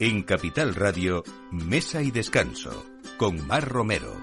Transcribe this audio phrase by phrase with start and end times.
[0.00, 2.86] En Capital Radio, Mesa y Descanso,
[3.16, 4.16] con Mar Romero.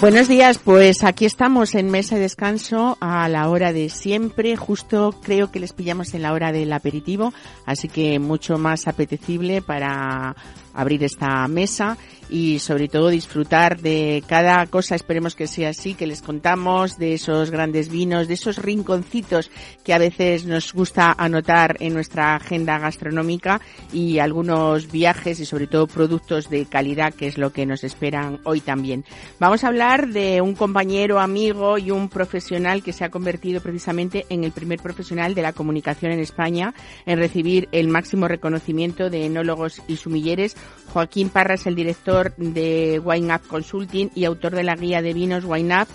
[0.00, 5.14] Buenos días, pues aquí estamos en Mesa y Descanso a la hora de siempre, justo
[5.22, 7.34] creo que les pillamos en la hora del aperitivo,
[7.66, 10.36] así que mucho más apetecible para
[10.74, 11.96] abrir esta mesa
[12.28, 17.14] y sobre todo disfrutar de cada cosa, esperemos que sea así, que les contamos, de
[17.14, 19.50] esos grandes vinos, de esos rinconcitos
[19.84, 23.60] que a veces nos gusta anotar en nuestra agenda gastronómica
[23.92, 28.40] y algunos viajes y sobre todo productos de calidad, que es lo que nos esperan
[28.44, 29.04] hoy también.
[29.38, 34.26] Vamos a hablar de un compañero, amigo y un profesional que se ha convertido precisamente
[34.28, 36.74] en el primer profesional de la comunicación en España
[37.06, 40.56] en recibir el máximo reconocimiento de enólogos y sumilleres.
[40.92, 45.12] Joaquín Parra es el director de Wine Up Consulting y autor de la guía de
[45.12, 45.88] vinos Wine Up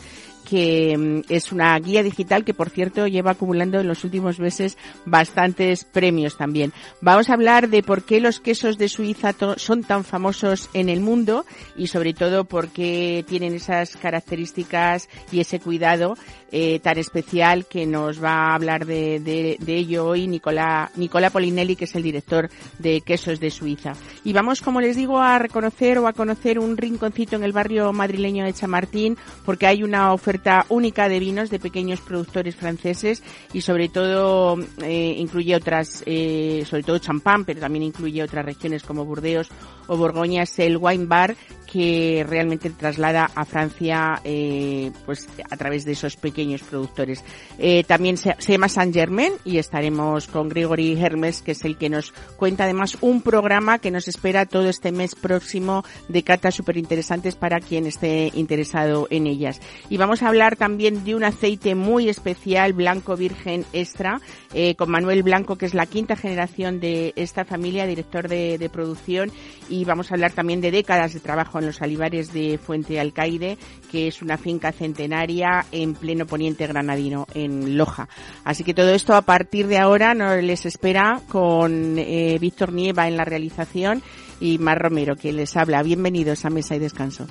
[0.50, 4.78] que mm, es una guía digital que, por cierto, lleva acumulando en los últimos meses
[5.06, 6.74] bastantes premios también.
[7.02, 11.02] Vamos a hablar de por qué los quesos de Suiza son tan famosos en el
[11.02, 11.46] mundo
[11.78, 16.16] y, sobre todo, por qué tienen esas características y ese cuidado
[16.52, 21.76] eh, tan especial que nos va a hablar de, de, ello hoy Nicola, Nicola Polinelli,
[21.76, 23.94] que es el director de Quesos de Suiza.
[24.24, 27.94] Y vamos, como les digo, a reconocer o a conocer un rinconcito en el barrio
[27.94, 33.62] madrileño de Chamartín, porque hay una oferta única de vinos de pequeños productores franceses y
[33.62, 39.06] sobre todo eh, incluye otras, eh, sobre todo champán, pero también incluye otras regiones como
[39.06, 39.50] Burdeos
[39.88, 41.36] o Borgoña, el Wine Bar
[41.72, 47.24] que realmente traslada a Francia eh, pues a través de esos pequeños productores.
[47.60, 51.90] Eh, también se, llama Saint Germain y estaremos con Gregory Hermes, que es el que
[51.90, 56.78] nos cuenta además un programa que nos espera todo este mes próximo de cartas súper
[56.78, 59.62] interesantes para quien esté interesado en ellas.
[59.90, 64.22] Y vamos a hablar también de un aceite muy especial, blanco virgen extra,
[64.54, 68.70] eh, con Manuel Blanco, que es la quinta generación de esta familia, director de, de
[68.70, 69.32] producción,
[69.70, 73.58] y vamos a hablar también de décadas de trabajo en los alivares de Fuente Alcaide,
[73.92, 78.10] que es una finca centenaria en pleno poniente granadino, en Loja.
[78.44, 83.08] Así que todo esto a partir de ahora nos les espera con eh, Víctor Nieva
[83.08, 84.02] en la realización
[84.40, 85.84] y Mar Romero, que les habla.
[85.84, 87.28] Bienvenidos a Mesa y Descanso.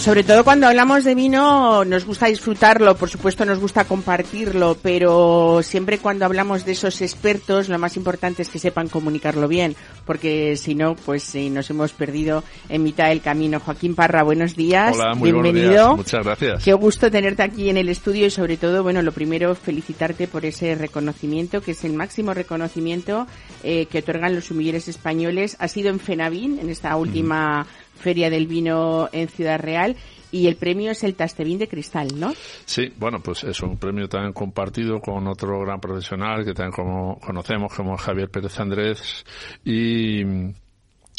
[0.00, 5.60] Sobre todo cuando hablamos de vino nos gusta disfrutarlo, por supuesto nos gusta compartirlo, pero
[5.62, 10.56] siempre cuando hablamos de esos expertos lo más importante es que sepan comunicarlo bien, porque
[10.56, 13.60] si no, pues nos hemos perdido en mitad del camino.
[13.60, 14.96] Joaquín Parra, buenos días.
[14.96, 15.96] Hola, muy bienvenido.
[15.96, 16.64] Muchas gracias.
[16.64, 20.46] Qué gusto tenerte aquí en el estudio y sobre todo, bueno, lo primero felicitarte por
[20.46, 23.26] ese reconocimiento, que es el máximo reconocimiento
[23.62, 25.56] eh, que otorgan los sumilleres españoles.
[25.58, 27.66] Ha sido en Fenavín, en esta última
[28.00, 29.96] Feria del Vino en Ciudad Real
[30.32, 32.32] y el premio es el Tastevín de Cristal, ¿no?
[32.64, 37.18] Sí, bueno, pues es un premio también compartido con otro gran profesional que también como
[37.18, 39.24] conocemos, como Javier Pérez Andrés
[39.64, 40.22] y,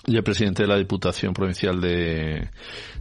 [0.07, 2.49] y el presidente de la Diputación Provincial de,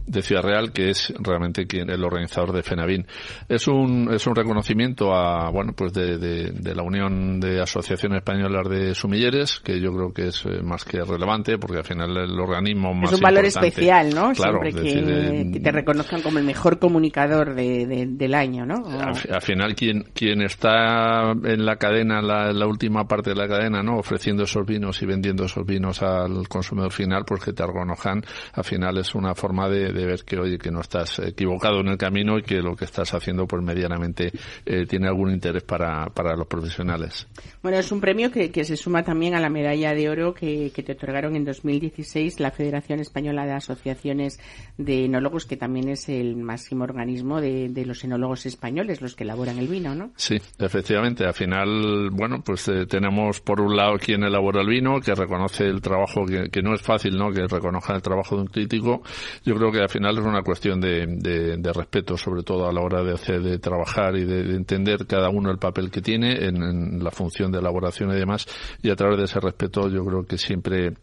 [0.05, 3.07] de Ciudad Real, que es realmente quien el organizador de FENAVIN.
[3.49, 8.69] Es un, es un reconocimiento a, bueno, pues de, de, la Unión de Asociaciones Españolas
[8.69, 12.39] de Sumilleres, que yo creo que es eh, más que relevante, porque al final el
[12.39, 14.35] organismo más Es un valor especial, ¿no?
[14.35, 18.83] Siempre que, eh, te reconozcan como el mejor comunicador de, del año, ¿no?
[18.85, 23.81] Al, final, quien, quien está en la cadena, la, la última parte de la cadena,
[23.81, 23.97] ¿no?
[23.97, 28.23] Ofreciendo esos vinos y vendiendo esos vinos al consumidor final, pues que te reconozcan,
[28.53, 31.87] al final es una forma de de, ver que, oye, que no estás equivocado en
[31.87, 34.31] el camino y que lo que estás haciendo, pues medianamente
[34.65, 37.27] eh, tiene algún interés para, para los profesionales.
[37.63, 40.71] Bueno, es un premio que, que se suma también a la medalla de oro que,
[40.73, 44.39] que te otorgaron en 2016 la Federación Española de Asociaciones
[44.77, 49.23] de Enólogos, que también es el máximo organismo de, de los enólogos españoles, los que
[49.23, 50.11] elaboran el vino, ¿no?
[50.15, 51.25] Sí, efectivamente.
[51.25, 55.65] Al final, bueno, pues eh, tenemos por un lado quien elabora el vino, que reconoce
[55.65, 57.31] el trabajo, que, que no es fácil, ¿no?
[57.31, 59.01] Que reconozca el trabajo de un crítico.
[59.43, 62.81] Yo creo que al final es una cuestión de, de, respeto, sobre todo a la
[62.81, 67.03] hora de hacer, de trabajar y de, entender cada uno el papel que tiene en,
[67.03, 68.45] la función de elaboración y demás.
[68.81, 70.93] Y a través de ese respeto yo creo que siempre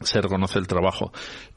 [0.00, 1.12] se reconoce el trabajo.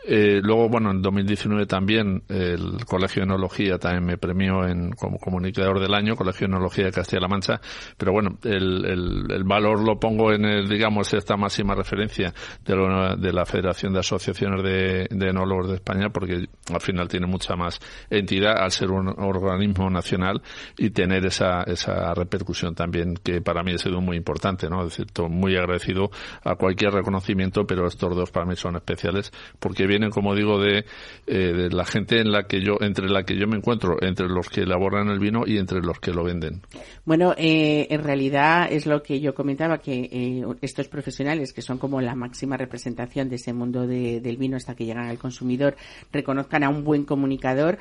[0.06, 5.18] Eh, luego, bueno, en 2019 también el Colegio de Enología también me premió en, como
[5.18, 7.62] comunicador del año, Colegio de Enología de Castilla-La Mancha,
[7.98, 8.86] pero bueno, el,
[9.32, 12.34] el, valor lo pongo en el, digamos, esta máxima referencia
[12.66, 17.56] de, la Federación de Asociaciones de, de Enólogos de España, porque al final tiene mucha
[17.56, 17.80] más
[18.10, 20.42] entidad al ser un organismo nacional
[20.78, 24.86] y tener esa, esa repercusión también que para mí ha sido muy importante, ¿no?
[24.86, 26.12] Es decir, muy agradecido
[26.44, 30.86] a cualquier reconocimiento, pero estos dos para mí son especiales porque vienen, como digo, de,
[31.28, 34.28] eh, de la gente en la que yo, entre la que yo me encuentro, entre
[34.28, 36.62] los que elaboran el vino y entre los que lo venden.
[37.06, 41.78] Bueno, eh, en realidad es lo que yo comentaba, que eh, estos profesionales, que son
[41.78, 45.75] como la máxima representación de ese mundo del vino hasta que llegan al consumidor,
[46.12, 47.78] reconozcan a un buen comunicador.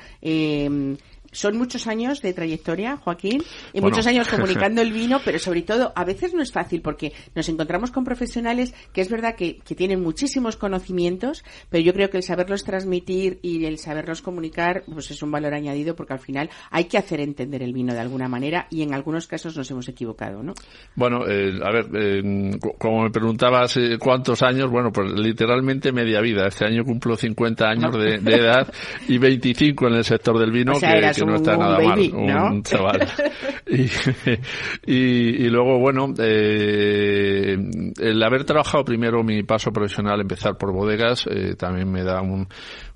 [1.33, 3.43] Eh, son muchos años de trayectoria, Joaquín,
[3.73, 7.13] y muchos años comunicando el vino, pero sobre todo a veces no es fácil porque
[7.35, 12.17] nos encontramos con profesionales que es verdad que, tienen muchísimos conocimientos, pero yo creo que
[12.17, 16.51] el saberlos transmitir y el saberlos comunicar pues es un valor añadido porque al final
[16.69, 19.89] hay que hacer entender el vino de alguna manera y en algunos casos nos hemos
[19.89, 20.53] equivocado, ¿no?
[20.95, 26.47] Bueno, eh, a ver, eh, como me preguntabas cuántos años, bueno, pues literalmente media vida.
[26.47, 28.71] Este año cumplo 50 años de, edad
[29.07, 30.73] y 25 en el sector del vino.
[30.79, 33.07] que, no está nada mal, un chaval.
[34.85, 37.57] Y, luego, bueno, eh,
[37.99, 42.47] el haber trabajado primero mi paso profesional, empezar por bodegas, eh, también me da un,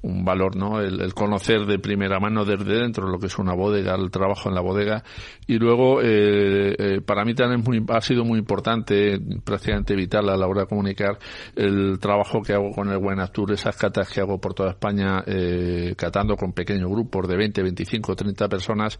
[0.01, 0.79] un valor, ¿no?
[0.79, 4.55] El, conocer de primera mano desde dentro lo que es una bodega, el trabajo en
[4.55, 5.03] la bodega.
[5.47, 10.37] Y luego, eh, eh, para mí también muy, ha sido muy importante, prácticamente vital a
[10.37, 11.17] la hora de comunicar,
[11.55, 15.23] el trabajo que hago con el Buen Tour, esas catas que hago por toda España,
[15.25, 18.99] eh, catando con pequeños grupos de 20, 25, 30 personas,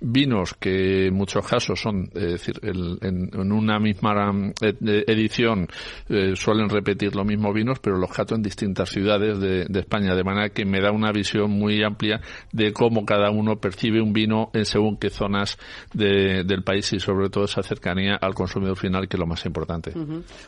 [0.00, 5.68] vinos que en muchos casos son, es decir, en, una misma edición
[6.34, 10.24] suelen repetir los mismos vinos, pero los cato en distintas ciudades de, de España, de
[10.24, 12.20] manera que me da una visión muy amplia
[12.52, 15.58] de cómo cada uno percibe un vino en según qué zonas
[15.92, 19.92] del país y sobre todo esa cercanía al consumidor final que es lo más importante.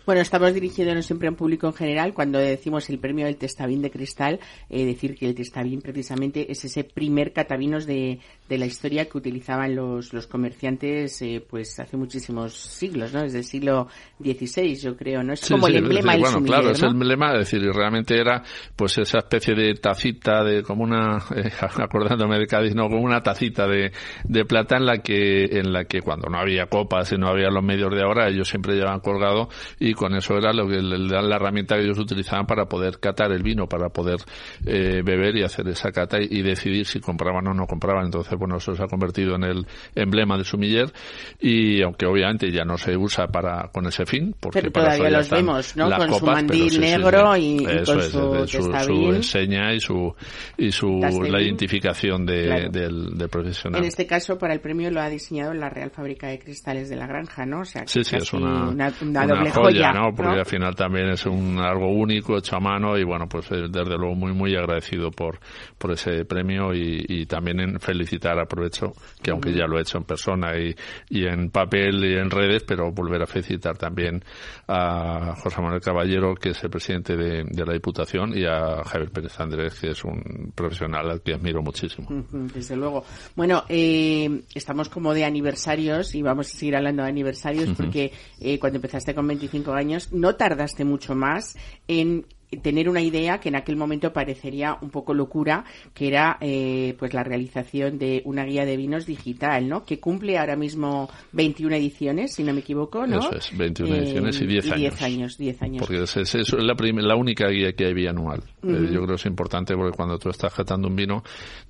[0.06, 2.14] Bueno, estamos dirigiéndonos siempre a un público en general.
[2.14, 6.64] Cuando decimos el premio del Testavín de Cristal, eh, decir que el Testavín precisamente es
[6.64, 11.96] ese primer catavinos de, de la historia que utilizaban los, los comerciantes eh, pues hace
[11.96, 13.22] muchísimos siglos, ¿no?
[13.22, 13.88] Desde el siglo
[14.18, 15.32] XVI, yo creo, ¿no?
[15.32, 18.42] Es como el emblema del Bueno, claro, es el emblema, es decir, realmente era
[18.76, 23.22] pues esa especie de tacita de como una eh, acordándome de Cádiz no como una
[23.22, 23.92] tacita de,
[24.24, 27.50] de plata en la que en la que cuando no había copas y no había
[27.50, 29.48] los medios de ahora ellos siempre llevaban colgado
[29.78, 33.42] y con eso era lo que la herramienta que ellos utilizaban para poder catar el
[33.42, 34.18] vino para poder
[34.66, 38.56] eh, beber y hacer esa cata y, decidir si compraban o no compraban entonces bueno
[38.56, 40.92] eso se ha convertido en el emblema de Sumiller
[41.40, 45.30] y aunque obviamente ya no se usa para con ese fin porque pero todavía los
[45.30, 50.14] vemos no con su mandil negro y, con su, su, enseña y su
[50.56, 53.80] y su la identificación de, del, profesional.
[53.80, 56.96] En este caso, para el premio lo ha diseñado la Real Fábrica de Cristales de
[56.96, 57.60] la Granja, ¿no?
[57.60, 60.14] O sea, sí, sí, es una, una, doble joya, ¿no?
[60.14, 63.66] Porque al final también es un algo único hecho a mano y bueno, pues eh,
[63.70, 65.38] desde luego muy muy agradecido por
[65.78, 69.98] por ese premio y, y también en felicitar aprovecho que aunque ya lo he hecho
[69.98, 70.74] en persona y,
[71.08, 74.22] y en papel y en redes, pero volver a felicitar también
[74.68, 79.10] a José Manuel Caballero, que es el presidente de, de la Diputación, y a Javier
[79.10, 82.08] Pérez Andrés que es un profesional al que admiro muchísimo.
[82.30, 83.04] Desde luego.
[83.34, 88.58] Bueno, eh, estamos como de aniversarios y vamos a seguir hablando de aniversarios porque eh,
[88.58, 91.56] cuando empezaste con 25 años no tardaste mucho más
[91.88, 92.26] en
[92.62, 95.64] tener una idea que en aquel momento parecería un poco locura,
[95.94, 99.84] que era eh, pues la realización de una guía de vinos digital, ¿no?
[99.84, 103.18] Que cumple ahora mismo 21 ediciones, si no me equivoco, ¿no?
[103.20, 104.78] Eso es, 21 ediciones y 10 años.
[104.78, 105.78] 10 años, 10 años.
[105.86, 108.42] Porque es, es, la, la única guía que hay anual.
[108.62, 111.22] Eh, yo creo que es importante porque cuando tú estás catando un vino,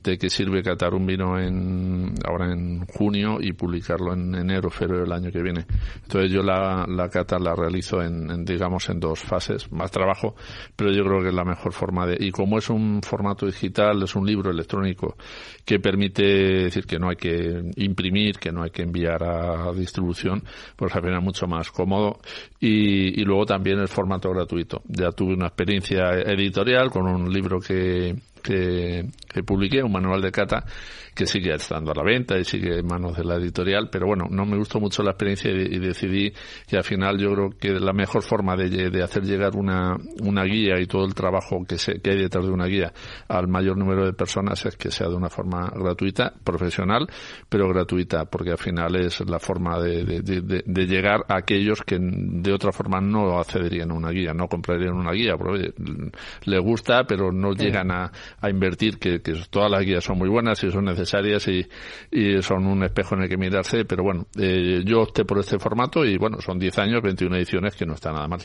[0.03, 5.03] ¿de qué sirve catar un vino en ahora en junio y publicarlo en enero, febrero
[5.03, 5.67] del año que viene?
[6.03, 10.35] Entonces yo la, la cata la realizo en, en digamos en dos fases, más trabajo
[10.81, 14.03] pero yo creo que es la mejor forma de y como es un formato digital
[14.03, 15.15] es un libro electrónico
[15.67, 20.43] que permite decir que no hay que imprimir que no hay que enviar a distribución
[20.77, 22.21] pues apenas mucho más cómodo.
[22.59, 24.83] Y, y luego también el formato gratuito.
[24.87, 30.31] Ya tuve una experiencia editorial con un libro que que, que publiqué, un manual de
[30.31, 30.65] cata
[31.15, 34.27] que sigue estando a la venta y sigue en manos de la editorial, pero bueno,
[34.31, 36.33] no me gustó mucho la experiencia y, decidí
[36.69, 40.45] que al final yo creo que la mejor forma de, de hacer llegar una, una
[40.45, 42.93] guía y todo el trabajo que, se, que hay detrás de una guía
[43.29, 47.07] al mayor número de personas es que sea de una forma gratuita, profesional,
[47.49, 51.99] pero gratuita, porque al final es la forma de, de, de llegar a aquellos que
[52.01, 55.73] de otra forma no accederían a una guía, no comprarían una guía, porque
[56.45, 60.29] le gusta, pero no llegan a, a invertir, que, que todas las guías son muy
[60.29, 61.67] buenas y son necesarias y,
[62.11, 65.59] y, son un espejo en el que mirarse, pero bueno, eh, yo opté por este
[65.59, 68.41] formato y bueno, son 10 años, 21 ediciones, que no está nada mal.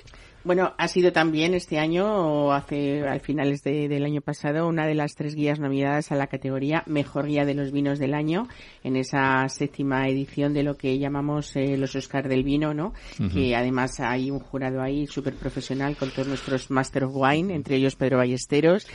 [0.45, 4.93] Bueno, ha sido también este año, o hace, al finales del año pasado, una de
[4.93, 8.47] las tres guías nominadas a la categoría Mejor Guía de los Vinos del Año,
[8.83, 12.93] en esa séptima edición de lo que llamamos eh, los Oscar del Vino, ¿no?
[13.33, 17.77] Que además hay un jurado ahí súper profesional con todos nuestros Master of Wine, entre
[17.77, 18.85] ellos Pedro Ballesteros.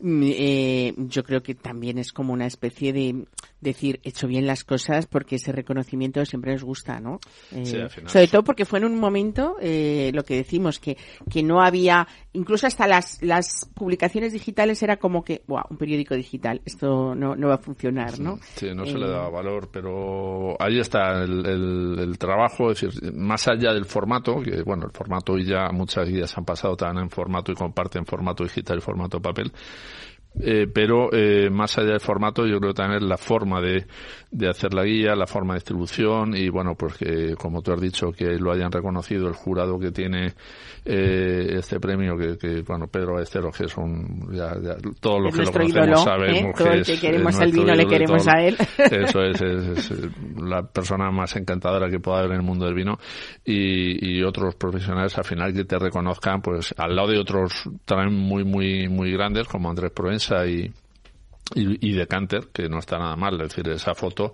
[0.00, 3.26] Eh, yo creo que también es como una especie de
[3.60, 7.20] decir, hecho bien las cosas porque ese reconocimiento siempre nos gusta, ¿no?
[7.52, 10.96] Eh, sobre todo porque fue en un momento, eh, lo que decimos, que,
[11.30, 16.14] que no había, incluso hasta las, las publicaciones digitales era como que, wow, un periódico
[16.14, 18.38] digital, esto no, no va a funcionar, ¿no?
[18.54, 23.12] Sí, no se le daba valor, pero ahí está el, el, el, trabajo, es decir,
[23.14, 27.04] más allá del formato, que bueno, el formato y ya muchas guías han pasado también
[27.04, 29.52] en formato y comparten formato digital y formato papel,
[30.40, 33.86] eh, pero eh, más allá del formato, yo creo también la forma de,
[34.30, 37.80] de hacer la guía, la forma de distribución y bueno, pues que como tú has
[37.80, 40.34] dicho, que lo hayan reconocido el jurado que tiene
[40.84, 45.34] eh, este premio, que, que, bueno, Pedro Estero, que es un, ya, ya, todos los
[45.34, 48.56] que lo conocemos sabemos que, el que queremos el vino le queremos a él.
[48.78, 49.92] Eso es, es,
[50.40, 52.98] la persona más encantadora que pueda haber en el mundo del vino.
[53.44, 58.14] Y, y otros profesionales al final que te reconozcan, pues al lado de otros también
[58.14, 60.72] muy, muy, muy grandes como Andrés Provenza y,
[61.54, 64.32] y, de Canter, que no está nada mal, es decir, esa foto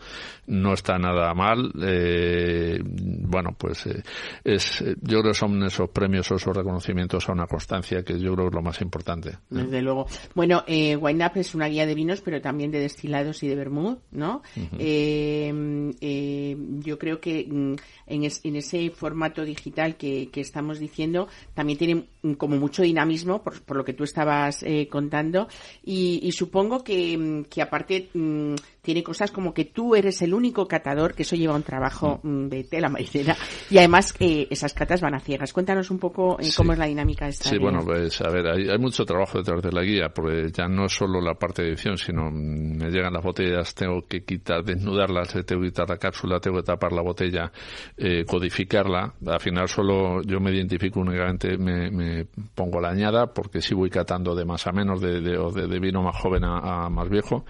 [0.49, 1.73] no está nada mal.
[1.81, 4.03] Eh, bueno, pues eh,
[4.43, 8.35] es, yo creo que son esos premios o esos reconocimientos a una constancia que yo
[8.35, 9.39] creo que es lo más importante.
[9.49, 10.07] Desde luego.
[10.35, 13.55] Bueno, eh, Wine Up es una guía de vinos, pero también de destilados y de
[13.55, 14.43] vermouth, ¿no?
[14.79, 15.53] eh,
[16.01, 17.75] eh, yo creo que mm,
[18.07, 23.43] en, es, en, ese formato digital que, que, estamos diciendo también tiene como mucho dinamismo,
[23.43, 25.49] por, por lo que tú estabas eh, contando,
[25.85, 27.04] y, y supongo que
[27.51, 28.55] que, aparte mm,
[28.85, 32.35] tiene cosas como que tú eres el único catador, que eso lleva un trabajo mm.
[32.35, 33.37] Mm, de tela maicera,
[33.71, 35.53] y además eh, esas catas van a ciegas.
[35.53, 38.47] Cuéntanos un poco eh, cómo es la dinámica de esta Sí, bueno, pues a ver,
[38.47, 41.69] hay, mucho trabajo detrás de la guía, porque ya no es solo la parte de
[41.69, 46.39] edición, sino me llegan las botellas, tengo que quitar, desnudarlas, tengo que quitar la cápsula,
[46.39, 47.51] tengo que tapar la botella,
[47.97, 49.15] eh, codificarla.
[49.27, 53.89] Al final solo yo me identifico únicamente, me, me, pongo la añada, porque si voy
[53.89, 57.45] catando de más a menos, de, de, de vino más joven a, a más viejo.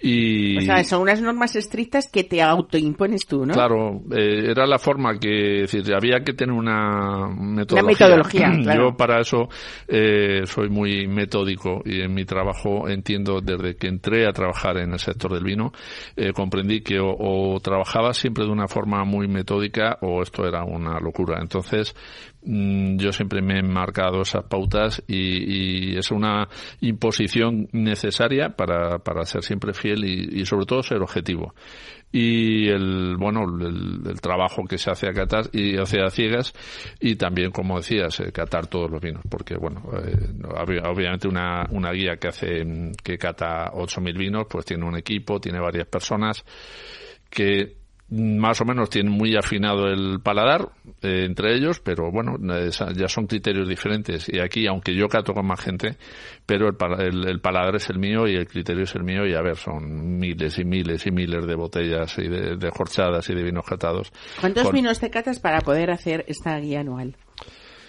[0.00, 3.54] Y, o sea, son unas normas estrictas que te autoimpones tú, ¿no?
[3.54, 7.80] Claro, eh, era la forma que, es decir, había que tener una metodología.
[7.80, 8.90] Una metodología, claro.
[8.90, 9.48] Yo para eso
[9.88, 14.92] eh, soy muy metódico y en mi trabajo entiendo desde que entré a trabajar en
[14.92, 15.72] el sector del vino,
[16.16, 20.64] eh, comprendí que o, o trabajaba siempre de una forma muy metódica o esto era
[20.64, 21.38] una locura.
[21.40, 21.94] Entonces,
[22.42, 26.48] yo siempre me he marcado esas pautas y, y es una
[26.80, 31.54] imposición necesaria para, para ser siempre fiel y, sobre todo ser objetivo.
[32.12, 36.52] Y el, bueno, el, el trabajo que se hace a catar y hace a ciegas
[36.98, 40.16] y también, como decías, eh, catar todos los vinos, porque bueno, eh,
[40.88, 42.64] obviamente una, una guía que hace,
[43.04, 46.44] que cata 8.000 vinos, pues tiene un equipo, tiene varias personas
[47.30, 47.79] que
[48.10, 50.68] más o menos tienen muy afinado el paladar
[51.00, 52.36] eh, entre ellos, pero bueno,
[52.94, 54.28] ya son criterios diferentes.
[54.28, 55.96] Y aquí, aunque yo cato con más gente,
[56.44, 59.26] pero el, el, paladar es el mío y el criterio es el mío.
[59.26, 63.28] Y a ver, son miles y miles y miles de botellas y de, de jorchadas
[63.30, 64.12] y de vinos catados.
[64.40, 64.72] ¿Cuántos con...
[64.72, 67.16] vinos te catas para poder hacer esta guía anual?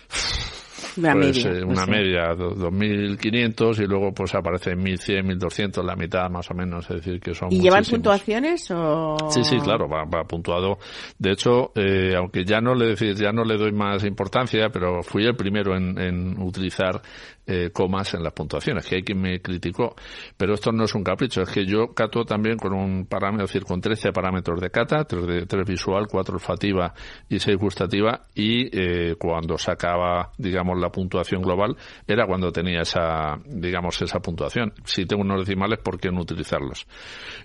[0.98, 1.60] Una pues, media.
[1.60, 6.90] Eh, una media, 2.500 y luego pues aparece 1.100, 1.200, la mitad más o menos,
[6.90, 9.18] es decir, que son ¿Y llevan puntuaciones o...?
[9.30, 10.80] Sí, sí, claro, va, va puntuado.
[11.18, 15.02] De hecho, eh, aunque ya no le decís, ya no le doy más importancia, pero
[15.04, 17.02] fui el primero en, en utilizar
[17.48, 19.96] eh, comas en las puntuaciones, que hay quien me criticó,
[20.38, 23.52] pero esto no es un capricho, es que yo cato también con un parámetro, es
[23.52, 26.94] decir, con 13 parámetros de cata, 3, de, 3 visual, 4 olfativa
[27.30, 31.76] y 6 gustativa, y eh, cuando se acaba, digamos, la puntuación global,
[32.08, 34.74] era cuando tenía esa, digamos, esa puntuación.
[34.86, 36.88] Si tengo unos decimales, ¿por qué no utilizarlos?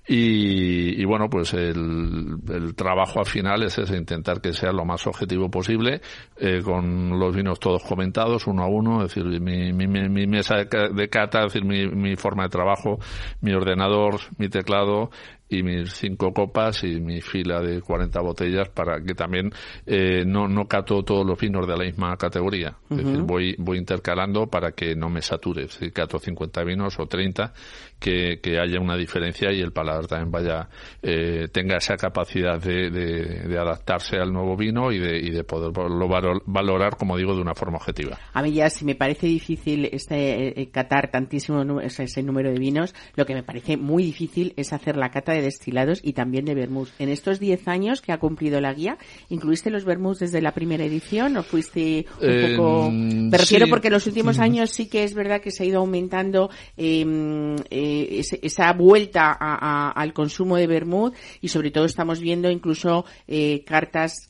[0.07, 2.39] Y, bueno, pues el,
[2.77, 6.01] trabajo al final es ese, intentar que sea lo más objetivo posible,
[6.37, 10.57] eh, con los vinos todos comentados, uno a uno, es decir, mi, mi, mi mesa
[10.57, 12.99] de cata, es decir, mi, mi forma de trabajo,
[13.41, 15.11] mi ordenador, mi teclado,
[15.49, 19.51] y mis cinco copas y mi fila de 40 botellas para que también
[19.87, 22.77] eh, no, no cato todos los vinos de la misma categoría.
[22.91, 25.65] Es decir, voy, voy intercalando para que no me sature.
[25.65, 27.53] Es decir, cato 50 vinos o 30,
[27.99, 30.69] que, que haya una diferencia y el paladar también vaya,
[31.03, 36.09] eh, tenga esa capacidad de, de, adaptarse al nuevo vino y de, y de poderlo
[36.47, 38.19] valorar, como digo, de una forma objetiva.
[38.33, 42.95] A mí ya, si me parece difícil este eh, catar tantísimo ese número de vinos,
[43.15, 46.55] lo que me parece muy difícil es hacer la cata de destilados y también de
[46.55, 46.89] vermouth.
[46.99, 50.85] En estos 10 años que ha cumplido la guía, ¿incluiste los vermouths desde la primera
[50.85, 52.91] edición o fuiste un eh, poco...?
[52.91, 55.79] Me refiero porque en los últimos años sí que es verdad que se ha ido
[55.79, 63.05] aumentando em, eh, esa vuelta al consumo de vermouth y sobre todo estamos viendo incluso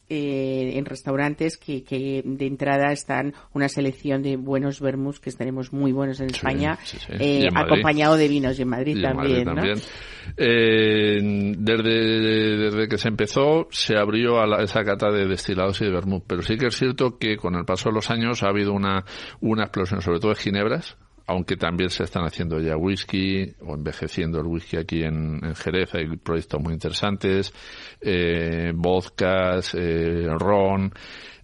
[0.09, 5.93] eh, en restaurantes que, de entrada están una selección de buenos vermouths que tenemos muy
[5.93, 6.79] buenos en España,
[7.55, 9.45] acompañado de vinos y en Madrid también.
[9.45, 9.79] también.
[10.37, 11.19] Eh,
[11.57, 16.25] desde, desde que se empezó se abrió a esa cata de destilados y de vermut,
[16.27, 19.05] pero sí que es cierto que con el paso de los años ha habido una,
[19.41, 24.41] una explosión, sobre todo de ginebras, aunque también se están haciendo ya whisky o envejeciendo
[24.41, 27.53] el whisky aquí en, Jerez, hay proyectos muy interesantes,
[28.01, 30.93] eh, vodkas, eh, ron,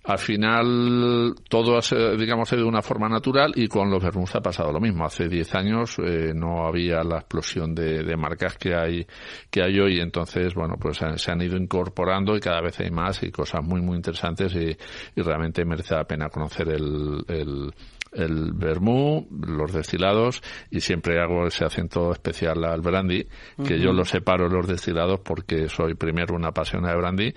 [0.05, 4.73] al final todo ha, digamos de una forma natural y con los vermouth ha pasado
[4.73, 5.05] lo mismo.
[5.05, 9.07] Hace 10 años eh, no había la explosión de, de, marcas que hay
[9.49, 13.23] que hay hoy, entonces bueno pues se han ido incorporando y cada vez hay más
[13.23, 14.77] y cosas muy muy interesantes y,
[15.15, 17.73] y realmente merece la pena conocer el, el
[18.13, 23.27] el vermú, los destilados y siempre hago ese acento especial al brandy,
[23.67, 27.35] que yo lo separo los destilados porque soy primero una apasionada de brandy.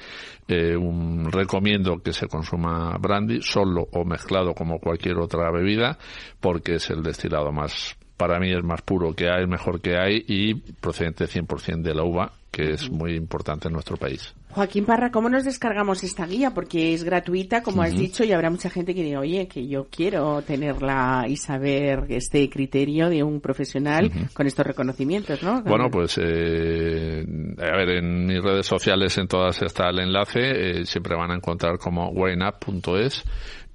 [0.48, 5.98] Eh, un, recomiendo que se consuma brandy solo o mezclado como cualquier otra bebida
[6.40, 10.24] porque es el destilado más para mí es más puro que hay, mejor que hay
[10.28, 14.34] y procedente 100% de la uva, que es muy importante en nuestro país.
[14.52, 16.52] Joaquín Parra, ¿cómo nos descargamos esta guía?
[16.52, 19.88] Porque es gratuita, como has dicho, y habrá mucha gente que diga, oye, que yo
[19.92, 25.64] quiero tenerla y saber este criterio de un profesional con estos reconocimientos, ¿no?
[25.64, 27.26] Bueno, pues, eh,
[27.58, 31.36] a ver, en mis redes sociales, en todas está el enlace, eh, siempre van a
[31.36, 33.26] encontrar como wineup.es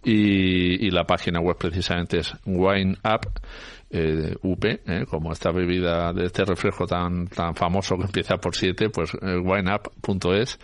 [0.03, 3.27] y, y la página web precisamente es wineup
[3.93, 8.55] eh, UP, eh, como esta bebida de este refresco tan tan famoso que empieza por
[8.55, 10.59] 7, pues eh, wineup.es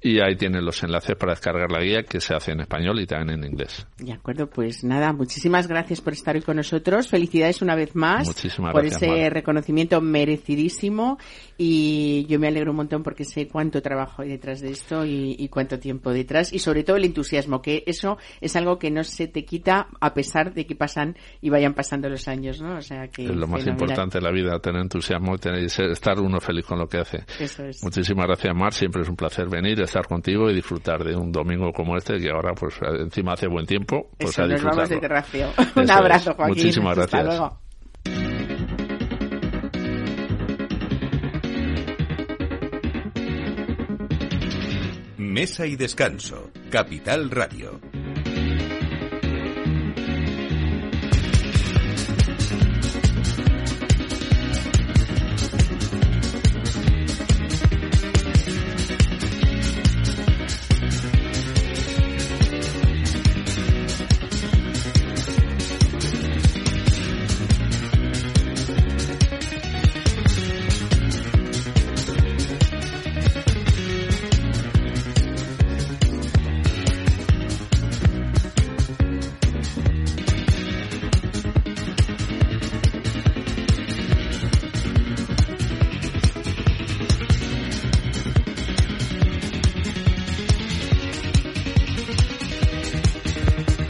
[0.00, 3.06] y ahí tienen los enlaces para descargar la guía que se hace en español y
[3.06, 3.86] también en inglés.
[3.98, 7.06] De acuerdo, pues nada, muchísimas gracias por estar hoy con nosotros.
[7.06, 8.28] Felicidades una vez más
[8.72, 11.18] por ese reconocimiento merecidísimo
[11.56, 15.36] y yo me alegro un montón porque sé cuánto trabajo hay detrás de esto y,
[15.38, 19.04] y cuánto tiempo detrás y sobre todo el entusiasmo, que eso es algo que no
[19.04, 22.71] se te quita a pesar de que pasan y vayan pasando los años, ¿no?
[22.78, 26.78] Es lo más importante de la vida, tener entusiasmo y tener, estar uno feliz con
[26.78, 27.24] lo que hace.
[27.82, 28.72] Muchísimas gracias, Mar.
[28.72, 32.30] Siempre es un placer venir, estar contigo y disfrutar de un domingo como este, que
[32.30, 34.10] ahora, pues, encima hace buen tiempo.
[34.18, 34.96] Pues a nos vamos de
[35.76, 36.54] un abrazo, Joaquín.
[36.54, 37.20] Muchísimas gracias.
[37.20, 37.62] Hasta luego.
[45.18, 46.50] Mesa y descanso.
[46.70, 47.80] Capital Radio.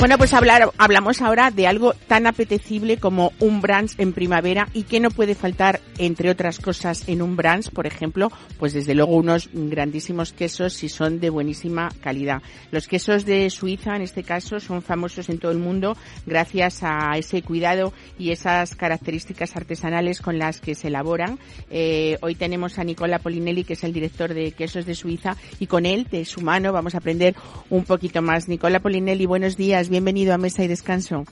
[0.03, 4.83] Bueno, pues hablar, hablamos ahora de algo tan apetecible como un brunch en primavera y
[4.83, 9.15] que no puede faltar, entre otras cosas, en un brunch, por ejemplo, pues desde luego
[9.15, 12.43] unos grandísimos quesos si son de buenísima calidad.
[12.73, 17.17] Los quesos de Suiza, en este caso, son famosos en todo el mundo gracias a
[17.17, 21.39] ese cuidado y esas características artesanales con las que se elaboran.
[21.71, 25.69] Eh, hoy tenemos a Nicola Polinelli, que es el director de Quesos de Suiza, y
[25.69, 27.37] con él, de su mano, vamos a aprender
[27.71, 28.49] un poquito más.
[28.49, 31.25] Nicola Polinelli, buenos días bienvenido a Mesa y Descanso.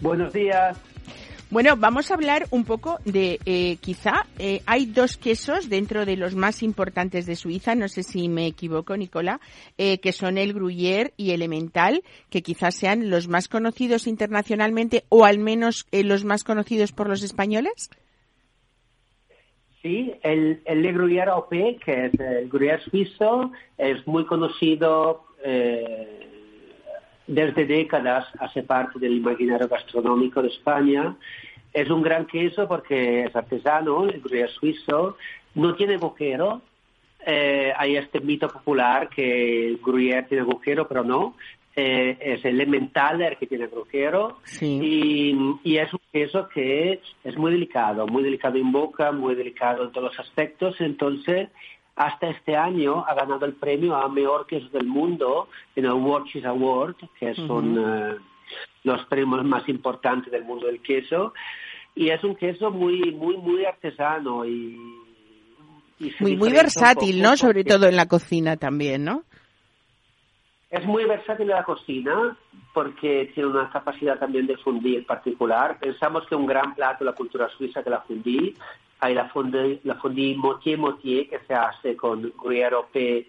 [0.00, 0.80] Buenos días.
[1.50, 6.16] Bueno, vamos a hablar un poco de, eh, quizá, eh, hay dos quesos dentro de
[6.16, 9.40] los más importantes de Suiza, no sé si me equivoco, Nicola,
[9.76, 15.02] eh, que son el Gruyère y el Emmental, que quizás sean los más conocidos internacionalmente
[15.08, 17.90] o al menos los más conocidos por los españoles.
[19.82, 21.50] Sí, el, el Gruyère OP,
[21.84, 25.26] que es el Gruyère suizo, es muy conocido
[27.26, 31.16] desde décadas hace parte del imaginario gastronómico de España.
[31.72, 35.16] Es un gran queso porque es artesano, el gruyère suizo,
[35.54, 36.62] no tiene agujero.
[37.26, 41.36] Eh, hay este mito popular que el gruyère tiene agujero, pero no.
[41.78, 47.52] Eh, es el Emmentaler que tiene agujero y, y, es un queso que es muy
[47.52, 50.80] delicado, muy delicado en boca, muy delicado en todos los aspectos.
[50.80, 51.50] Entonces,
[51.96, 56.46] hasta este año ha ganado el premio a mejor queso del mundo en el Cheese
[56.46, 58.16] Award, que son eh,
[58.84, 61.32] los premios más importantes del mundo del queso.
[61.94, 64.78] Y es un queso muy, muy, muy artesano y,
[66.20, 67.34] muy, muy versátil, ¿no?
[67.38, 69.22] Sobre todo en la cocina también, ¿no?
[70.68, 72.36] Es muy versátil en la cocina
[72.74, 75.78] porque tiene una capacidad también de fundir particular.
[75.78, 78.54] Pensamos que un gran plato de la cultura suiza que la fundí
[79.00, 82.76] hay la fondue, la motier-motier que se hace con gruyère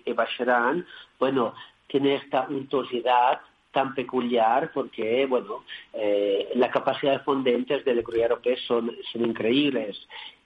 [0.06, 0.86] y Bacheran.
[1.20, 1.54] Bueno,
[1.88, 8.92] tiene esta untuosidad tan peculiar porque, bueno, eh, la capacidad de fondentes del gruyère son,
[9.12, 9.98] son increíbles.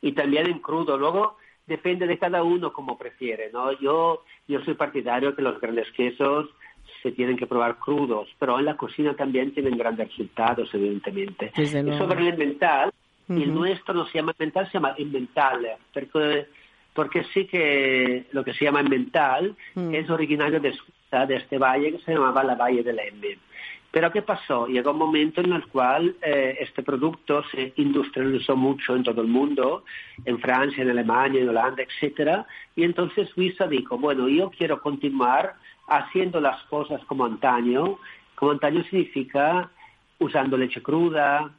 [0.02, 0.98] Y también en crudo.
[0.98, 3.72] Luego, depende de cada uno como prefiere, ¿no?
[3.80, 6.50] Yo, yo soy partidario que los grandes quesos
[7.02, 11.52] se tienen que probar crudos, pero en la cocina también tienen grandes resultados, evidentemente.
[11.56, 12.92] Y sobre el mental,
[13.38, 16.48] el nuestro no se llama mental, se llama inventaler, porque,
[16.94, 19.96] porque sí que lo que se llama mental mm.
[19.96, 20.74] es originario de
[21.28, 23.38] de este valle que se llamaba la Valle del Emme.
[23.92, 24.68] Pero ¿qué pasó?
[24.68, 29.28] Llegó un momento en el cual eh, este producto se industrializó mucho en todo el
[29.28, 29.84] mundo,
[30.24, 32.46] en Francia, en Alemania, en Holanda, etcétera,
[32.78, 35.56] y entonces Suiza dijo, bueno, yo quiero continuar
[35.88, 38.00] haciendo las cosas como antaño.
[38.36, 39.70] Como antaño significa
[40.20, 41.52] usando leche cruda,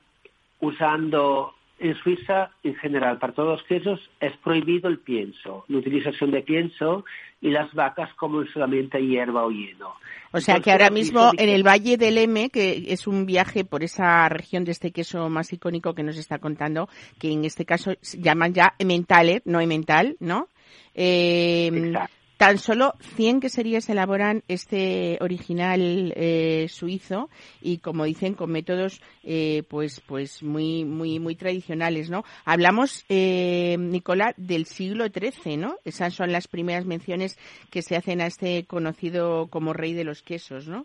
[0.61, 6.31] usando en Suiza, en general, para todos los quesos, es prohibido el pienso, la utilización
[6.31, 7.05] de pienso
[7.41, 9.95] y las vacas comen solamente hierba o hieno.
[10.33, 13.83] O sea que ahora mismo en el Valle del M, que es un viaje por
[13.83, 17.95] esa región de este queso más icónico que nos está contando, que en este caso
[18.17, 20.47] llaman ya Emmentaler, no Emmental, ¿no?
[20.95, 28.51] Eh, Exacto Tan solo 100 queserías elaboran este original eh, suizo y, como dicen, con
[28.51, 32.25] métodos eh, pues pues muy muy muy tradicionales, ¿no?
[32.45, 35.77] Hablamos, eh, Nicola, del siglo XIII, ¿no?
[35.85, 37.39] Esas son las primeras menciones
[37.71, 40.85] que se hacen a este conocido como rey de los quesos, ¿no?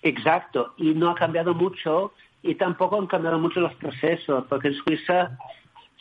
[0.00, 4.74] Exacto, y no ha cambiado mucho y tampoco han cambiado mucho los procesos, porque en
[4.76, 5.36] Suiza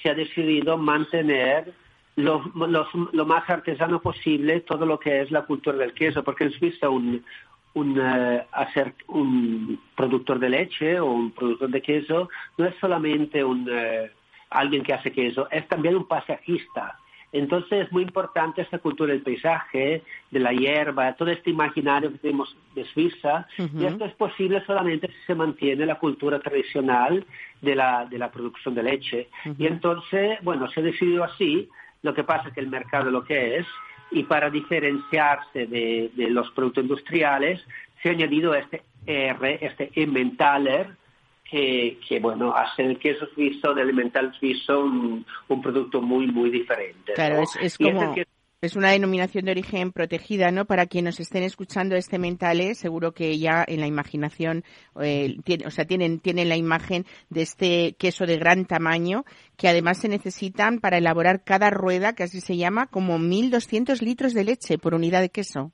[0.02, 1.74] se ha decidido mantener
[2.16, 6.52] lo, lo, más artesano posible todo lo que es la cultura del queso, porque en
[6.52, 7.24] Suiza un,
[7.74, 13.44] un, eh, hacer un productor de leche o un productor de queso no es solamente
[13.44, 14.12] un, eh,
[14.50, 17.00] alguien que hace queso, es también un pasajista.
[17.32, 22.20] Entonces es muy importante esta cultura del paisaje, de la hierba, todo este imaginario que
[22.20, 27.26] tenemos de Suiza, y esto es posible solamente si se mantiene la cultura tradicional
[27.62, 29.28] de la, de la producción de leche.
[29.58, 31.68] Y entonces, bueno, se ha decidido así,
[32.06, 33.66] lo que pasa es que el mercado lo que es,
[34.12, 37.66] y para diferenciarse de, los productos industriales,
[38.02, 40.96] se ha añadido este R, este Emmentaler,
[41.44, 45.26] que, que, bueno, hace el queso suizo del Emmental suizo un,
[45.64, 47.14] producto muy, muy diferente.
[47.14, 48.14] Claro, es, como...
[48.66, 50.66] Es una denominación de origen protegida, ¿no?
[50.66, 54.64] Para quienes nos estén escuchando este mentale, seguro que ya en la imaginación,
[55.00, 59.24] eh, o sea, tienen, tienen la imagen de este queso de gran tamaño,
[59.56, 64.34] que además se necesitan para elaborar cada rueda, que así se llama, como 1.200 litros
[64.34, 65.72] de leche por unidad de queso.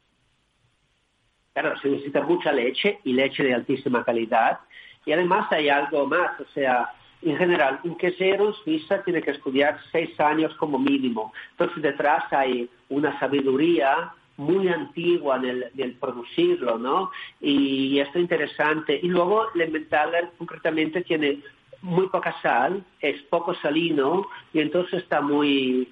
[1.54, 4.60] Claro, se necesita mucha leche y leche de altísima calidad.
[5.06, 6.90] Y además hay algo más, o sea,
[7.22, 11.34] en general, un quesero en Suiza tiene que estudiar seis años como mínimo.
[11.52, 17.12] Entonces detrás hay una sabiduría muy antigua en el, producirlo, ¿no?
[17.40, 19.00] Y, esto es interesante.
[19.02, 21.40] Y luego el Emmentaler concretamente tiene
[21.82, 25.90] muy poca sal, es poco salino y entonces está muy,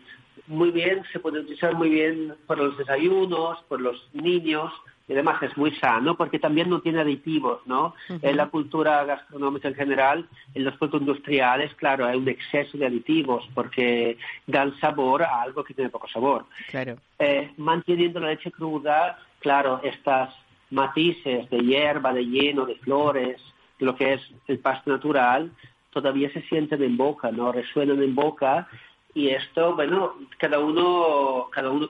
[0.48, 4.72] muy bien, se puede utilizar muy bien por los desayunos, por los niños,
[5.10, 7.96] y además es muy sano porque también no tiene aditivos, ¿no?
[8.22, 12.86] En la cultura gastronómica en general, en los productos industriales, claro, hay un exceso de
[12.86, 16.46] aditivos porque dan sabor a algo que tiene poco sabor.
[16.70, 16.98] Claro.
[17.18, 20.30] Eh, manteniendo la leche cruda, claro, estas
[20.70, 23.42] matices de hierba, de lleno, de flores,
[23.80, 25.52] lo que es el pasto natural,
[25.90, 27.52] todavía se sienten en boca, ¿no?
[27.52, 28.68] Resuenan en boca
[29.14, 31.88] y esto, bueno, cada uno, cada uno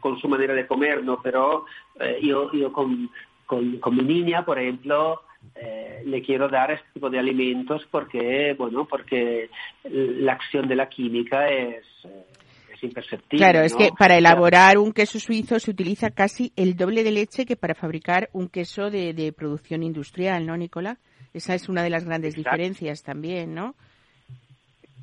[0.00, 1.20] con, su manera de comer, ¿no?
[1.22, 1.66] Pero
[2.00, 3.10] eh, yo, yo con,
[3.46, 5.22] con, mi niña, por ejemplo,
[5.54, 9.50] eh, le quiero dar este tipo de alimentos porque, bueno, porque
[9.84, 12.26] la acción de la química es, eh,
[12.74, 13.44] es imperceptible.
[13.44, 17.46] Claro, es que para elaborar un queso suizo se utiliza casi el doble de leche
[17.46, 20.98] que para fabricar un queso de, de producción industrial, ¿no, Nicolás?
[21.32, 23.76] Esa es una de las grandes diferencias también, ¿no?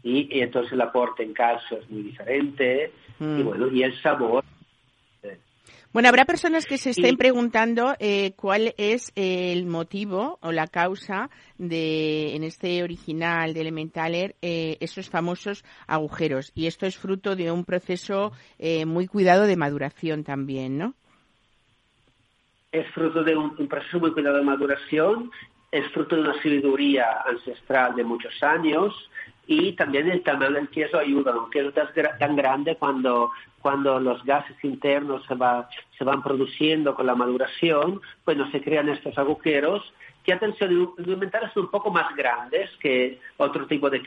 [0.05, 3.43] Y, entonces el aporte en calcio es muy diferente y mm.
[3.43, 4.45] bueno, y el sabor
[5.95, 11.29] bueno, habrá personas que se estén preguntando eh, cuál es el motivo o la causa
[11.57, 16.51] de, en este original de Elementaler, eh, esos famosos agujeros.
[16.53, 20.95] Y esto es fruto de un proceso eh, muy cuidado de maduración también, ¿no?
[22.73, 25.31] Es fruto de un proceso muy cuidado de maduración
[25.75, 28.93] es fruto de una sabiduría ancestral de muchos años
[29.47, 31.73] y también el tamaño del queso ayuda, aunque es
[32.19, 33.31] tan grande cuando,
[33.61, 38.61] cuando los gases internos se, va, se van produciendo con la maduración, pues no se
[38.61, 39.93] crean estos agujeros
[40.25, 43.99] que, atención, alimentarios son un poco más grandes que otro tipo de,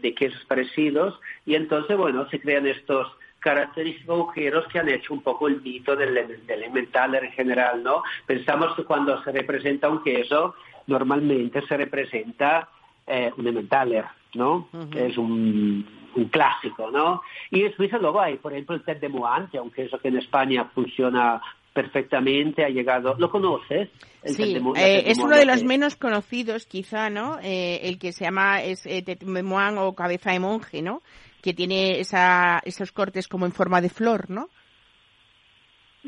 [0.00, 3.08] de, quesos parecidos y entonces, bueno, se crean estos
[3.40, 6.14] característicos agujeros que han hecho un poco el mito del,
[6.46, 8.04] del en general, ¿no?
[8.26, 10.54] Pensamos que cuando se representa un queso
[10.86, 12.68] normalmente se representa
[13.06, 14.68] eh, un Emmentaler, ¿no?
[14.94, 15.86] Es un,
[16.30, 17.22] clásico, ¿no?
[17.50, 20.08] Y en Suiza luego hay, por ejemplo, el Tête de Moine, que aunque eso que
[20.08, 21.40] en España funciona
[21.72, 23.14] perfectamente, ha llegado.
[23.18, 23.88] ¿Lo conoces?
[24.24, 27.38] sí, eh, es uno de los menos conocidos, quizá, ¿no?
[27.42, 31.02] Eh, el que se llama es eh, de Moine o Cabeza de Monje, ¿no?
[31.42, 34.48] Que tiene esa, esos cortes como en forma de flor, ¿no?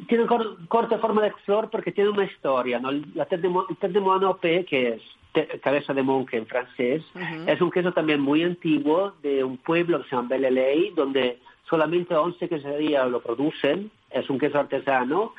[0.08, 2.78] tiene un corte forma de flor porque tiene una historia.
[2.78, 2.90] ¿no?
[3.14, 5.02] La tête de, moine que es
[5.62, 7.02] cabeza de monje en francés,
[7.46, 12.14] es un queso también muy antiguo de un pueblo que se llama Bellelay, donde solamente
[12.14, 15.34] 11 queserías lo producen, es un queso artesano.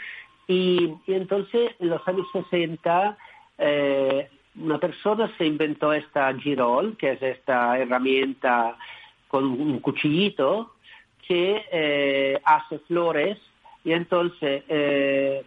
[0.47, 3.17] Y, entonces, en los años 60,
[3.59, 8.77] eh, una persona se inventó esta girol, que es esta herramienta
[9.27, 10.73] con un cuchillito
[11.27, 13.37] que eh, hace flores.
[13.85, 15.43] Y entonces eh,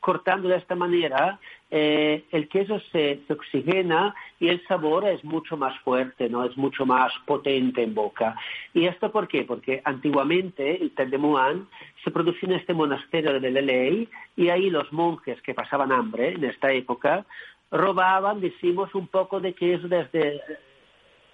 [0.00, 1.38] cortando de esta manera
[1.70, 6.86] eh, el queso se, oxigena y el sabor es mucho más fuerte, no es mucho
[6.86, 8.36] más potente en boca.
[8.72, 9.44] ¿Y esto por qué?
[9.44, 11.68] Porque antiguamente el té de Muan
[12.04, 16.44] se producía en este monasterio de Lelei y ahí los monjes que pasaban hambre en
[16.44, 17.26] esta época
[17.70, 20.40] robaban, decimos, un poco de queso desde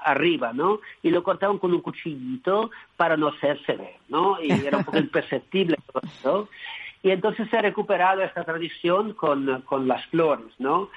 [0.05, 0.81] arriba, ¿no?
[1.03, 4.43] Y lo cortaban con un cuchillito para no hacerse ver, ¿no?
[4.43, 6.49] Y era un poco imperceptible todo eso.
[7.03, 10.91] Y entonces se ha recuperado esta tradición con, con las flores, ¿no?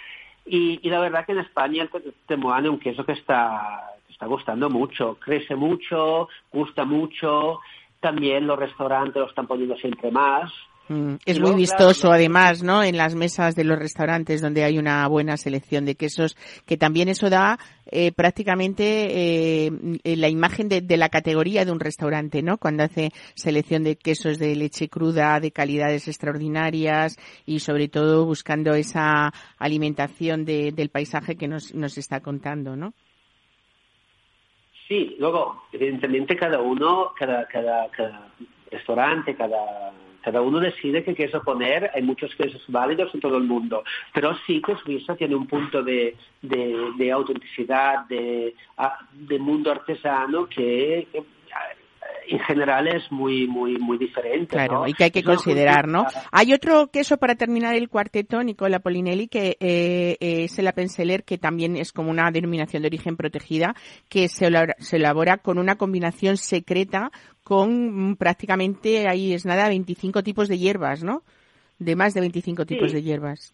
[0.46, 4.28] Y, y, la verdad que en España el temoane es un queso que está, está
[4.28, 7.60] gustando mucho, crece mucho, gusta mucho,
[8.00, 10.52] también los restaurantes lo están poniendo siempre más.
[10.88, 12.84] Mm, es muy vistoso, además, ¿no?
[12.84, 17.10] En las mesas de los restaurantes donde hay una buena selección de quesos, que también
[17.10, 19.71] eso da eh, prácticamente eh,
[20.04, 22.60] la imagen de, la categoría de un restaurante, ¿no?
[22.60, 27.17] Cuando hace selección de quesos de leche cruda, de calidades extraordinarias
[27.48, 32.93] y sobre todo buscando esa alimentación del paisaje que nos, nos está contando, ¿no?
[34.88, 38.32] Sí, luego, evidentemente cada uno, cada, cada, cada
[38.69, 39.91] restaurante, cada
[40.26, 44.36] cada uno decide qué queso poner, hay muchos quesos válidos en todo el mundo, pero
[44.48, 48.56] sí que Suiza tiene un punto de, de, autenticidad, de,
[49.14, 51.08] de, mundo artesano que,
[52.28, 54.56] en general es muy muy muy diferente.
[54.56, 56.06] Claro, y que hay que considerar, ¿no?
[56.32, 61.38] Hay otro queso para terminar el cuarteto, Nicola Polinelli, que eh, es el Appenzeller, que
[61.38, 63.76] también es como una denominación de origen protegida,
[64.10, 67.12] que se, se elabora con una combinación secreta
[67.44, 71.22] con prácticamente, ahí es nada, 25 tipos de hierbas, ¿no?
[71.78, 73.54] De más de 25 tipos de hierbas.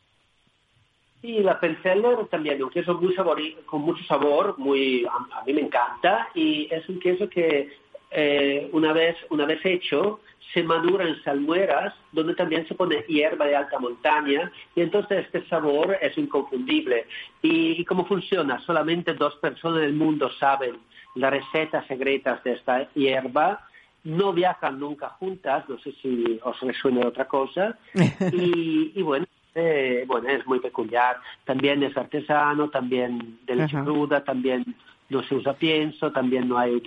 [1.22, 5.62] Sí, la Appenzeller también es un queso muy con mucho sabor, muy a, mí me
[5.62, 7.70] encanta y es un queso que
[8.12, 10.19] eh, una, vez, una vez hecho,
[10.54, 15.47] se madura en salmueras, donde también se pone hierba de alta montaña, y entonces este
[15.47, 17.06] sabor es inconfundible.
[17.41, 18.60] ¿Y, cómo funciona?
[18.60, 20.78] Solamente dos personas del mundo saben
[21.15, 23.67] las recetas secretas de esta hierba,
[24.04, 27.78] no viajan nunca juntas, no sé si os resuena otra cosa,
[28.34, 31.17] y, bueno, eh, bueno, es muy peculiar.
[31.45, 34.76] También es artesano, también de leche cruda, también
[35.12, 36.82] no se usa pienso, también no hay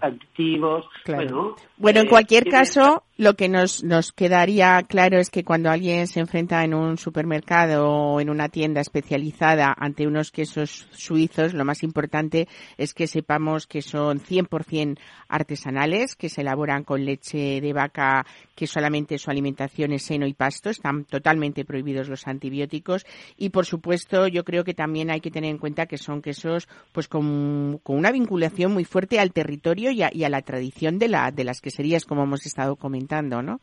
[0.00, 0.84] aditivos.
[1.06, 5.70] Bueno, bueno, en eh, cualquier caso, lo que nos, nos quedaría claro es que cuando
[5.70, 11.54] alguien se enfrenta en un supermercado o en una tienda especializada ante unos quesos suizos,
[11.54, 17.60] lo más importante es que sepamos que son 100% artesanales, que se elaboran con leche
[17.60, 23.06] de vaca, que solamente su alimentación es seno y pasto, están totalmente prohibidos los antibióticos
[23.36, 26.68] y por supuesto yo creo que también hay que tener en cuenta que son quesos
[26.92, 27.43] pues con,
[27.84, 31.44] una vinculación muy fuerte al territorio y a, y a la tradición de, la, de
[31.44, 33.60] las queserías como hemos estado comentando, ¿no?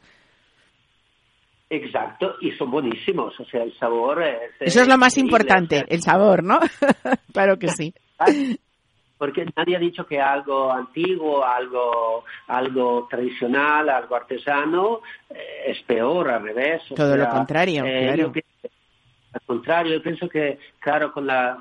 [1.70, 4.52] Exacto, y son buenísimos, o sea, el sabor es...
[4.60, 6.60] Eso es lo más importante, el sabor, ¿no?
[7.34, 7.94] claro que sí.
[9.17, 16.30] Porque nadie ha dicho que algo antiguo, algo, algo tradicional, algo artesano eh, es peor,
[16.32, 16.82] al revés.
[16.94, 18.34] Todo lo contrario, eh, claro.
[19.34, 21.58] al contrario, yo pienso que, claro, con la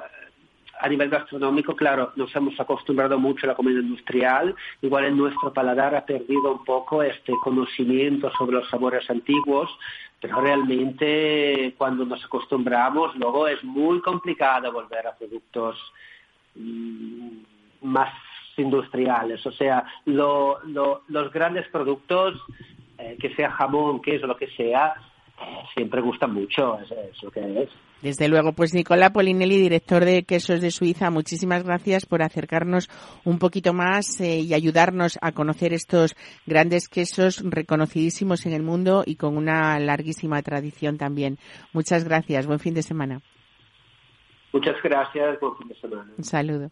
[0.80, 5.52] a nivel gastronómico, claro, nos hemos acostumbrado mucho a la comida industrial, igual en nuestro
[5.52, 9.70] paladar ha perdido un poco este conocimiento sobre los sabores antiguos,
[10.20, 15.76] pero realmente cuando nos acostumbramos luego es muy complicado volver a productos
[16.54, 17.38] mm,
[17.82, 18.12] más
[18.56, 22.40] industriales, o sea, los grandes productos,
[22.98, 24.94] eh, que sea jamón, queso, lo que sea,
[25.74, 27.70] siempre gustan mucho, es lo que es.
[28.02, 32.88] Desde luego, pues Nicolás Polinelli, director de Quesos de Suiza, muchísimas gracias por acercarnos
[33.24, 39.02] un poquito más eh, y ayudarnos a conocer estos grandes quesos reconocidísimos en el mundo
[39.04, 41.36] y con una larguísima tradición también.
[41.72, 43.20] Muchas gracias, buen fin de semana.
[44.52, 46.10] Muchas gracias, buen fin de semana.
[46.16, 46.70] Un saludo.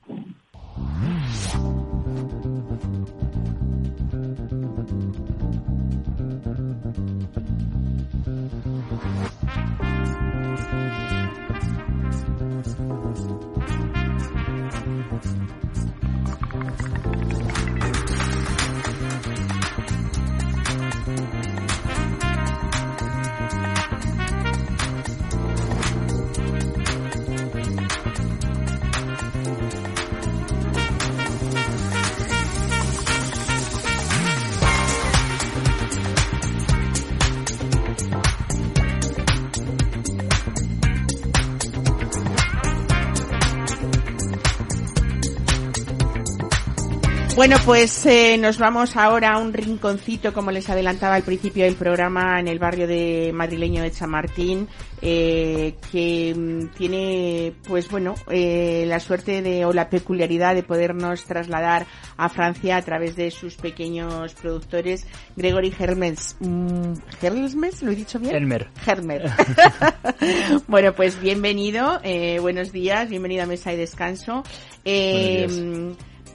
[47.39, 51.77] Bueno, pues eh, nos vamos ahora a un rinconcito, como les adelantaba al principio del
[51.77, 54.67] programa, en el barrio de madrileño de Chamartín,
[55.01, 61.27] eh, que mm, tiene, pues bueno, eh, la suerte de o la peculiaridad de podernos
[61.27, 66.35] trasladar a Francia a través de sus pequeños productores, Gregory Hermes.
[66.41, 67.83] Mm, ¿Hermes?
[67.85, 68.35] ¿Lo he dicho bien?
[68.35, 68.67] Hermer.
[68.85, 69.31] Hermer.
[70.67, 74.43] bueno, pues bienvenido, eh, buenos días, bienvenido a Mesa y Descanso.
[74.85, 75.47] Eh,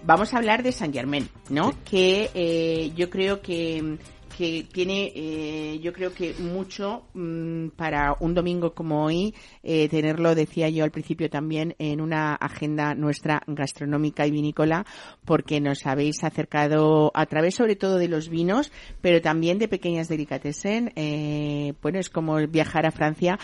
[0.06, 1.74] vamos a hablar de San Germain, ¿no?
[1.84, 3.98] Que eh, yo creo que
[4.38, 10.36] que tiene, eh, yo creo que mucho mm, para un domingo como hoy, eh, tenerlo,
[10.36, 14.86] decía yo al principio también, en una agenda nuestra gastronómica y vinícola,
[15.26, 20.08] porque nos habéis acercado a través sobre todo de los vinos, pero también de pequeñas
[20.08, 20.92] delicatessen.
[20.96, 23.40] Eh, bueno, es como viajar a Francia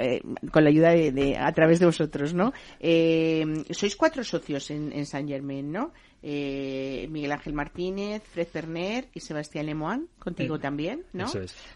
[0.00, 2.52] eh, con la ayuda de, a través de vosotros, ¿no?
[2.80, 5.92] Eh, sois cuatro socios en, en Saint Germain, ¿no?
[6.28, 11.26] Eh, Miguel Ángel Martínez, Fred Perner y Sebastián Lemoine, contigo también, ¿no?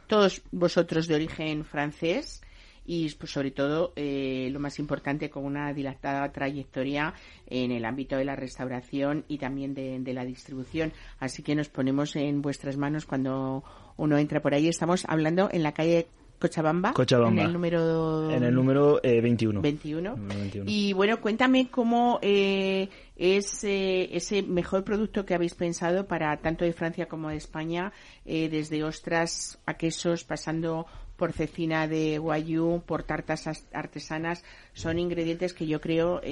[0.09, 2.43] Todos vosotros de origen francés
[2.85, 7.15] y pues, sobre todo eh, lo más importante con una dilatada trayectoria
[7.47, 10.93] en el ámbito de la restauración y también de, de, la distribución.
[11.21, 13.63] Así que nos ponemos en vuestras manos cuando
[13.99, 14.67] uno entra por ahí.
[14.67, 16.09] Estamos hablando en la calle
[16.41, 19.61] Cochabamba, en el número en el número 21.
[19.61, 20.17] 21.
[20.67, 26.65] Y bueno, cuéntame cómo eh, es eh, ese mejor producto que habéis pensado para tanto
[26.65, 27.93] de Francia como de España,
[28.25, 30.87] eh, desde ostras a quesos, pasando
[31.19, 36.23] por cecina de guayú, por tartas artesanas, son ingredientes que yo creo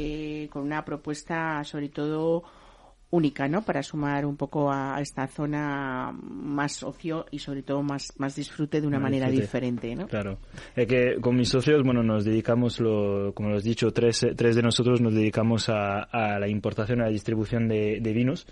[0.48, 2.44] con una propuesta sobre todo
[3.10, 3.62] única, ¿no?
[3.62, 8.80] Para sumar un poco a, esta zona más ocio y sobre todo más, más disfrute
[8.80, 10.06] de una manera diferente, ¿no?
[10.06, 10.38] Claro.
[10.76, 14.56] Es que con mis socios, bueno, nos dedicamos, lo, como lo has dicho, tres, tres
[14.56, 18.46] de nosotros nos dedicamos a, a la importación y a la distribución de, de, vinos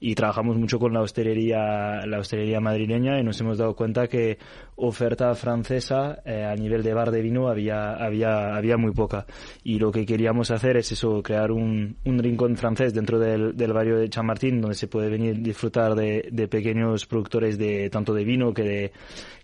[0.00, 4.38] y trabajamos mucho con la hostelería, la hostelería madrileña y nos hemos dado cuenta que
[4.80, 9.26] oferta francesa eh, a nivel de bar de vino había, había, había muy poca.
[9.62, 13.72] Y lo que queríamos hacer es eso, crear un, un rincón francés dentro del, del
[13.72, 18.14] barrio de Chamartín, donde se puede venir a disfrutar de, de pequeños productores de tanto
[18.14, 18.92] de vino que de,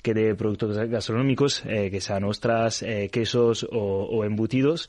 [0.02, 4.88] que de productos gastronómicos, eh, que sean ostras, eh, quesos o, o embutidos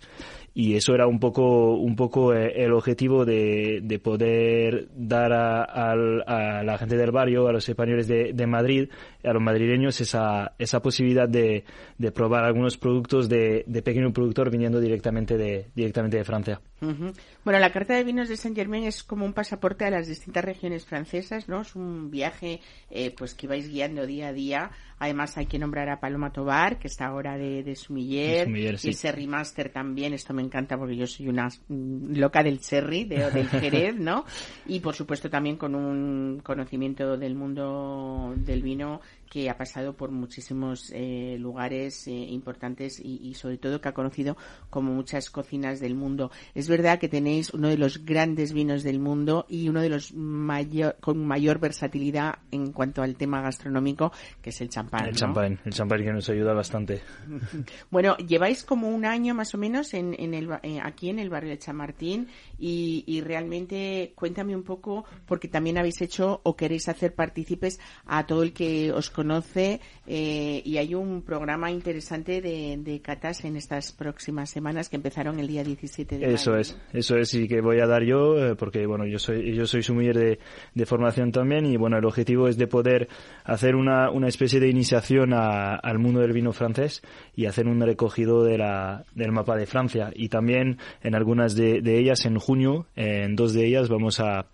[0.57, 5.63] y eso era un poco un poco eh, el objetivo de, de poder dar a,
[5.63, 8.89] a, la gente del barrio a los españoles de, de, Madrid
[9.23, 11.63] a los madrileños esa esa posibilidad de,
[11.97, 16.61] de probar algunos productos de, de pequeño productor viniendo directamente de directamente de Francia.
[16.79, 20.45] Bueno la carta de vinos de Saint Germain es como un pasaporte a las distintas
[20.45, 24.71] regiones francesas no es un viaje eh, pues que vais guiando día a día.
[24.99, 28.77] Además hay que nombrar a Paloma Tobar que está ahora de, de Sumiller, y el
[28.77, 30.13] Serri Master también.
[30.13, 34.25] Esto me encanta porque yo soy una mm, loca del cherry, de, del Jerez, ¿no?
[34.65, 40.11] Y por supuesto también con un conocimiento del mundo del vino que ha pasado por
[40.11, 44.37] muchísimos eh, lugares eh, importantes y, y, sobre todo que ha conocido
[44.69, 46.31] como muchas cocinas del mundo.
[46.55, 50.13] Es verdad que tenéis uno de los grandes vinos del mundo y uno de los
[50.13, 54.11] mayor, con mayor versatilidad en cuanto al tema gastronómico,
[54.41, 55.05] que es el champán.
[55.05, 55.17] El ¿no?
[55.17, 57.01] champán, el champán que nos ayuda bastante.
[57.91, 61.29] bueno, lleváis como un año más o menos en, en el, eh, aquí en el
[61.29, 66.87] barrio de Chamartín y, y realmente cuéntame un poco, porque también habéis hecho o queréis
[66.89, 72.77] hacer partícipes a todo el que os conoce eh, y hay un programa interesante de,
[72.77, 76.61] de, catas en estas próximas semanas que empezaron el día 17 de Eso mayo.
[76.61, 79.65] es, eso es y que voy a dar yo eh, porque bueno yo soy yo
[79.65, 80.39] soy sumiller de,
[80.75, 83.07] de, formación también y bueno el objetivo es de poder
[83.43, 87.01] hacer una, una especie de iniciación a, al mundo del vino francés
[87.35, 91.81] y hacer un recogido de la, del mapa de Francia y también en algunas de,
[91.81, 94.45] de ellas en junio en dos de ellas vamos a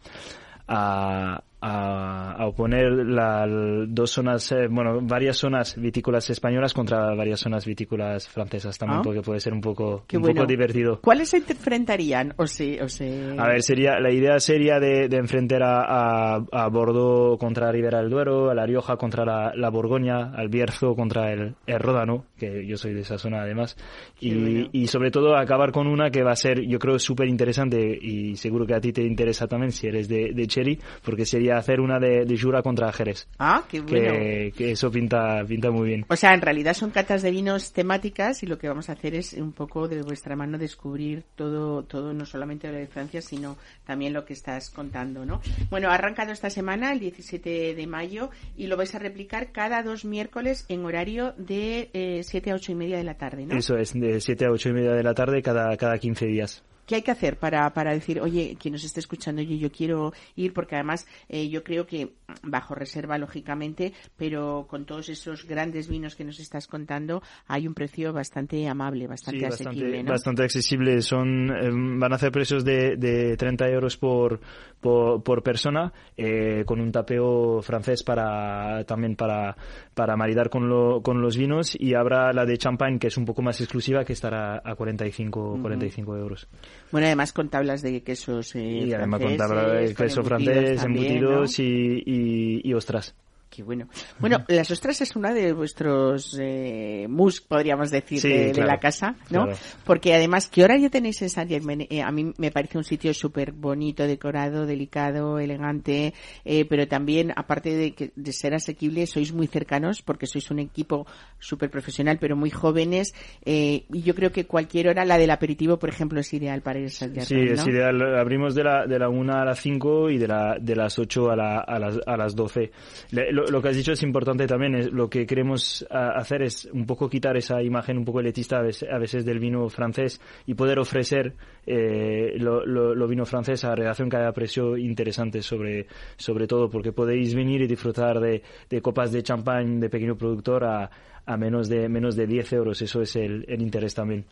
[0.68, 3.48] a, a, a oponer la,
[3.88, 9.02] dos zonas, eh, bueno, varias zonas vitícolas españolas contra varias zonas vitícolas francesas también, Ah.
[9.04, 10.42] porque puede ser un poco, Qué un bueno.
[10.42, 11.00] poco divertido.
[11.02, 12.34] ¿Cuáles se enfrentarían?
[12.38, 13.36] O se, o se...
[13.38, 18.00] A ver, sería, la idea sería de, de enfrentar a, a, a Bordeaux contra Ribera
[18.02, 22.26] del Duero, a La Rioja contra la, la Borgoña, al Bierzo contra el, el Ródano,
[22.38, 23.78] que yo soy de esa zona además,
[24.20, 24.70] y, bueno.
[24.74, 28.36] y sobre todo acabar con una que va a ser, yo creo, súper interesante y
[28.36, 31.80] seguro que a ti te interesa también si eres de, de Cherry, porque sería hacer
[31.80, 33.28] una de, de Jura contra Jerez.
[33.40, 34.12] Ah, qué bueno.
[34.12, 36.06] Que, que eso pinta, pinta muy bien.
[36.10, 39.16] O sea, en realidad son catas de vinos temáticas y lo que vamos a hacer
[39.16, 43.58] es un poco de vuestra mano descubrir todo, todo no solamente lo de Francia, sino
[43.86, 45.42] también lo que estás contando, ¿no?
[45.70, 49.84] Bueno, ha arrancado esta semana, el 17 de mayo, y lo vais a replicar cada
[49.84, 53.56] dos miércoles en horario de eh, 7 a 8 y media de la tarde, ¿no?
[53.56, 56.64] Eso es, de 7 a 8 y media de la tarde cada, cada 15 días.
[56.86, 60.14] ¿Qué hay que hacer para, para decir, oye, quien nos esté escuchando, yo, yo quiero
[60.36, 60.54] ir?
[60.54, 62.14] Porque además eh, yo creo que
[62.44, 67.74] bajo reserva, lógicamente, pero con todos esos grandes vinos que nos estás contando, hay un
[67.74, 70.12] precio bastante amable, bastante Sí, asequible, bastante, ¿no?
[70.12, 71.02] bastante accesible.
[71.02, 74.40] Son, eh, van a hacer precios de, de 30 euros por,
[74.82, 79.56] por, por persona, eh, con un tapeo francés para, también para,
[79.94, 83.26] para maridar con, lo, con los vinos y habrá la de champagne que es un
[83.26, 86.48] poco más exclusiva que estará a 45, 45 euros.
[86.92, 90.84] Bueno, además con tablas de quesos eh, y además con tabla franceses, de queso francés,
[90.84, 91.66] embutidos ¿no?
[91.66, 93.16] y, y, y ostras.
[93.56, 93.88] Qué bueno.
[94.20, 99.16] Bueno, las ostras es una de vuestros eh, mus, podríamos decir, Sí, de, la casa,
[99.30, 99.44] ¿no?
[99.46, 99.60] claro.
[99.86, 101.86] Porque además, ¿qué horario tenéis en San Germain?
[101.88, 107.32] Eh, a mí me parece un sitio súper bonito, decorado, delicado, elegante, eh, pero también,
[107.36, 111.06] aparte de, que, de ser asequible, sois muy cercanos porque sois un equipo
[111.38, 113.14] súper profesional, pero muy jóvenes.
[113.46, 116.80] Eh, y yo creo que cualquier hora, la del aperitivo, por ejemplo, es ideal para
[116.80, 118.02] ir a San Sí, Germain, es ideal.
[118.18, 121.30] Abrimos de la, de la 1 a las 5 y de, la, de las 8
[121.30, 122.72] a, la, a, las, a las 12.
[123.12, 124.96] Le- Lo, lo que has dicho es importante también.
[124.96, 128.62] Lo que queremos a- hacer es un poco quitar esa imagen un poco elitista a
[128.62, 131.34] veces, a veces del vino francés y poder ofrecer
[131.66, 135.88] eh, lo, lo- lo vino francés a relación que haya precio interesante sobre,
[136.18, 140.64] sobre todo porque podéis venir y disfrutar de, de copas de champán de pequeño productor
[140.66, 140.90] a,
[141.26, 142.82] a menos de menos de 10 euros.
[142.82, 144.26] Eso es el, el interés también.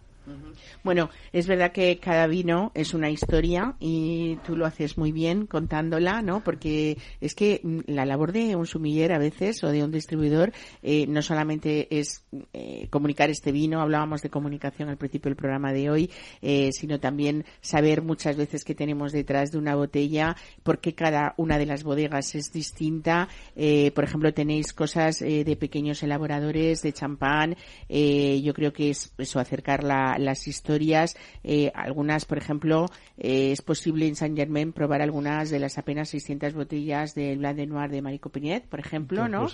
[0.84, 5.47] Bueno, es verdad que cada vino es una historia y tú lo haces muy bien
[5.47, 6.43] contándola, ¿no?
[6.43, 10.53] Porque es que mm, la labor de un sumiller a veces o de un distribuidor
[10.84, 15.74] eh, no solamente es eh, comunicar este vino, hablábamos de comunicación al principio del programa
[15.74, 16.11] de hoy,
[16.41, 21.57] eh, sino también saber muchas veces que tenemos detrás de una botella, porque cada una
[21.57, 23.28] de las bodegas es distinta.
[23.55, 27.55] Eh, por ejemplo, tenéis cosas de pequeños elaboradores de champán.
[27.89, 32.86] Yo creo que es eso, acercar la, las historias, eh, algunas, por ejemplo,
[33.18, 37.55] eh, es posible en Saint Germain probar algunas de las apenas 600 botellas del Blanc
[37.55, 39.47] de Noir de Marico Pinet, por ejemplo, ¿no?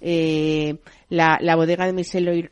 [0.00, 0.76] Eh,
[1.08, 2.50] la, la, bodega de Michel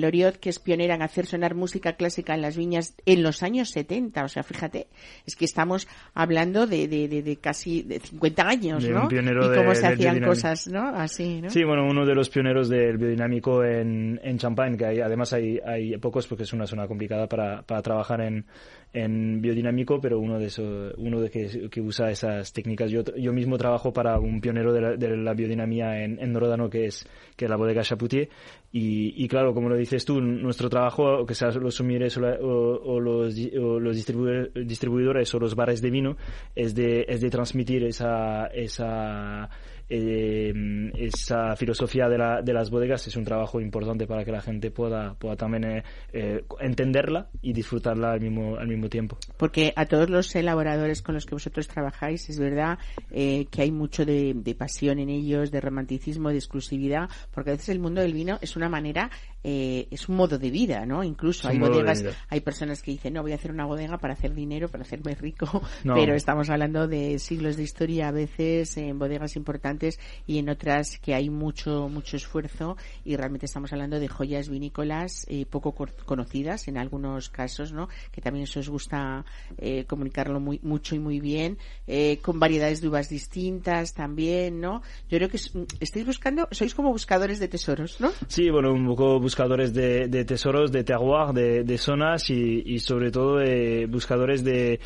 [0.00, 3.70] Loriot, que es pionera en hacer sonar música clásica en las viñas en los años
[3.70, 4.88] 70, o sea, fíjate,
[5.26, 9.08] es que estamos hablando de, de, de, casi de 50 años, ¿no?
[9.10, 10.88] y cómo se hacían cosas, ¿no?
[10.88, 11.50] Así, ¿no?
[11.50, 15.58] Sí, bueno, uno de los pioneros del biodinámico en, en Champagne, que hay, además hay,
[15.64, 18.44] hay pocos porque es una zona complicada para, para trabajar en,
[18.92, 22.90] en biodinámico, pero uno de esos, uno de que, que usa esas técnicas.
[22.90, 26.68] Yo, yo mismo trabajo para un pionero de la, de la biodinamia en, en Norodano,
[26.68, 28.28] que es, que es la bodega Chapoutier,
[28.72, 32.98] y, y, claro, como lo dices tú, nuestro trabajo, que sea los sumieres o, o,
[32.98, 36.16] los, o los distribuidores o los bares de vino,
[36.56, 39.48] es de, es de transmitir esa, esa
[39.88, 40.52] eh,
[40.96, 44.70] esa filosofía de, la, de, las bodegas es un trabajo importante para que la gente
[44.70, 45.82] pueda, pueda también eh,
[46.12, 49.18] eh, entenderla y disfrutarla al mismo, al mismo tiempo.
[49.36, 52.78] Porque a todos los elaboradores con los que vosotros trabajáis, es verdad
[53.10, 57.52] eh, que hay mucho de, de, pasión en ellos, de romanticismo, de exclusividad, porque a
[57.54, 59.10] veces el mundo del vino es una manera,
[59.42, 61.02] es un modo de vida, ¿no?
[61.02, 64.34] Incluso hay bodegas, hay personas que dicen, no, voy a hacer una bodega para hacer
[64.34, 69.36] dinero, para hacerme rico, pero estamos hablando de siglos de historia a veces en bodegas
[69.36, 69.77] importantes
[70.26, 75.26] y en otras que hay mucho mucho esfuerzo y realmente estamos hablando de joyas vinícolas
[75.28, 75.72] eh, poco
[76.04, 77.88] conocidas en algunos casos, ¿no?
[78.12, 79.24] Que también eso os gusta
[79.58, 84.82] eh, comunicarlo muy mucho y muy bien, eh, con variedades de uvas distintas también, ¿no?
[85.08, 85.38] Yo creo que
[85.80, 88.10] estáis buscando, sois como buscadores de tesoros, ¿no?
[88.26, 93.10] Sí, bueno, un poco buscadores de, tesoros, de terroir, de, de zonas y, y sobre
[93.10, 94.80] todo de buscadores de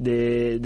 [0.00, 0.58] de,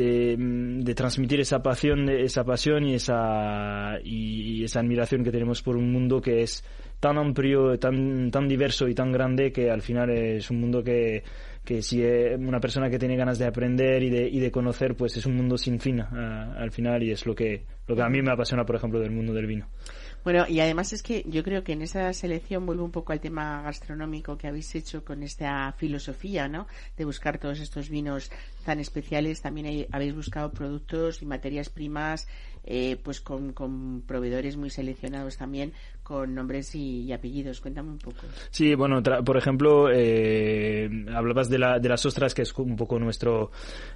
[0.84, 5.90] de, transmitir esa pasión, esa pasión y esa, y esa admiración que tenemos por un
[5.90, 6.64] mundo que es
[7.00, 11.24] tan amplio, tan, tan diverso y tan grande que al final es un mundo que,
[11.64, 14.94] que si es una persona que tiene ganas de aprender y de, y de conocer,
[14.94, 18.08] pues es un mundo sin fin al final y es lo que, lo que a
[18.08, 19.66] mí me apasiona, por ejemplo, del mundo del vino.
[20.24, 23.20] Bueno, y además es que yo creo que en esa selección vuelvo un poco al
[23.20, 26.66] tema gastronómico que habéis hecho con esta filosofía, ¿no?
[26.96, 28.30] De buscar todos estos vinos
[28.64, 29.42] tan especiales.
[29.42, 32.26] También habéis buscado productos y materias primas
[32.66, 37.60] eh, pues con, proveedores muy seleccionados también, con nombres y, apellidos.
[37.60, 38.18] Cuéntame un poco.
[38.50, 42.98] Sí, bueno, por ejemplo, eh, hablabas de, la, de las ostras, que es un poco
[42.98, 43.50] nuestro,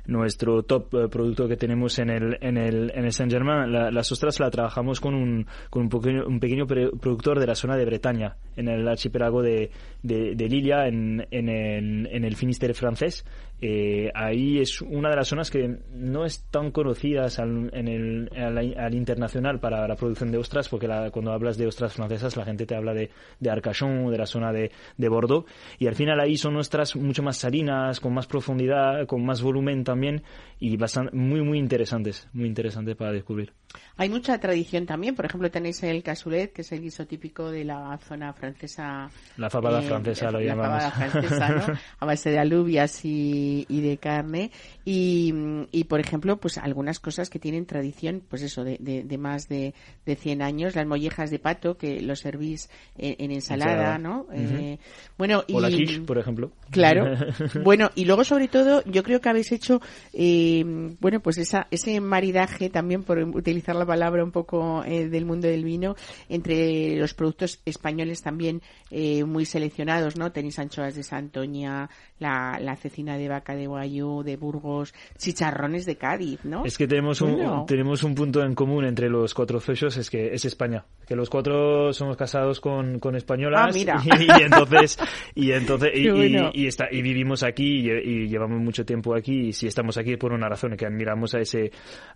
[0.07, 3.71] nuestro top eh, producto que tenemos en el, en el, en el Saint-Germain.
[3.71, 7.77] las ostras la trabajamos con un, con un, pequeño, un pequeño productor de la zona
[7.77, 9.71] de Bretaña, en el archipiélago de,
[10.03, 13.25] de, de Lilia, en, en, el, en el Finisterre francés.
[13.61, 18.31] Eh, ahí es una de las zonas que no es tan conocidas al, en el,
[18.37, 22.67] al, internacional para la producción de ostras, porque cuando hablas de ostras francesas la gente
[22.67, 25.47] te habla de, de Arcachon, de la zona de, de, Bordeaux,
[25.79, 29.83] y al final ahí son ostras mucho más salinas, con más profundidad, con más volumen
[29.83, 30.23] también,
[30.61, 33.53] y bastante, muy, muy interesantes, muy interesantes para descubrir.
[33.97, 37.65] Hay mucha tradición también, por ejemplo tenéis el cassoulet, que es el guiso típico de
[37.65, 39.11] la zona francesa.
[39.37, 40.83] La fabada eh, francesa lo llamamos.
[40.83, 41.79] La fabada francesa, ¿no?
[41.99, 44.51] A base de alubias y, y de carne.
[44.85, 45.35] Y,
[45.73, 49.75] y, por ejemplo, pues algunas cosas que tienen tradición, pues eso, de, de, más de,
[50.07, 54.27] de 100 años, las mollejas de pato, que lo servís en, ensalada, ¿no?
[54.33, 54.79] eh,
[55.17, 56.53] bueno, o la quiche, por ejemplo.
[56.71, 57.17] Claro.
[57.65, 59.81] bueno, y luego sobre todo, yo creo que habéis hecho,
[60.13, 60.65] eh,
[61.01, 65.49] bueno, pues esa, ese maridaje también por utilizar la palabra un poco eh, del mundo
[65.49, 65.97] del vino,
[66.29, 70.33] entre los productos españoles también eh, muy seleccionados, ¿no?
[70.33, 71.89] Tenéis anchoas de Santoña,
[72.19, 76.65] la, la cecina de de Guayú, de Burgos, chicharrones de Cádiz, ¿no?
[76.65, 80.35] Es que tenemos un, tenemos un punto en común entre los cuatro fechos, es que
[80.35, 80.85] es España.
[81.07, 83.75] Que los cuatro somos casados con, con españolas.
[83.75, 83.79] Ah,
[84.19, 84.99] y, entonces,
[85.35, 89.97] y entonces, y, está, y vivimos aquí y, llevamos mucho tiempo aquí y si estamos
[89.97, 91.71] aquí por una razón, que admiramos a ese,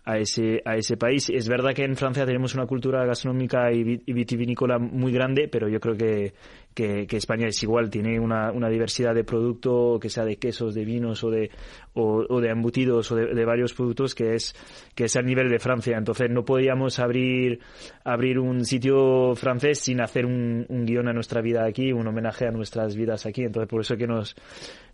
[0.04, 1.30] a ese, a ese país.
[1.30, 5.80] Es verdad que en Francia tenemos una cultura gastronómica y vitivinícola muy grande, pero yo
[5.80, 6.34] creo que,
[6.74, 10.84] que, España es igual, tiene una, una, diversidad de producto, que sea de quesos, de
[10.84, 11.50] vinos o de,
[11.94, 14.54] o, de embutidos o de, varios productos que es,
[14.94, 15.96] que es al nivel de Francia.
[15.96, 17.60] Entonces no podíamos abrir,
[18.04, 22.46] abrir un sitio francés sin hacer un, un guion a nuestra vida aquí, un homenaje
[22.46, 23.42] a nuestras vidas aquí.
[23.42, 24.34] Entonces por eso que nos,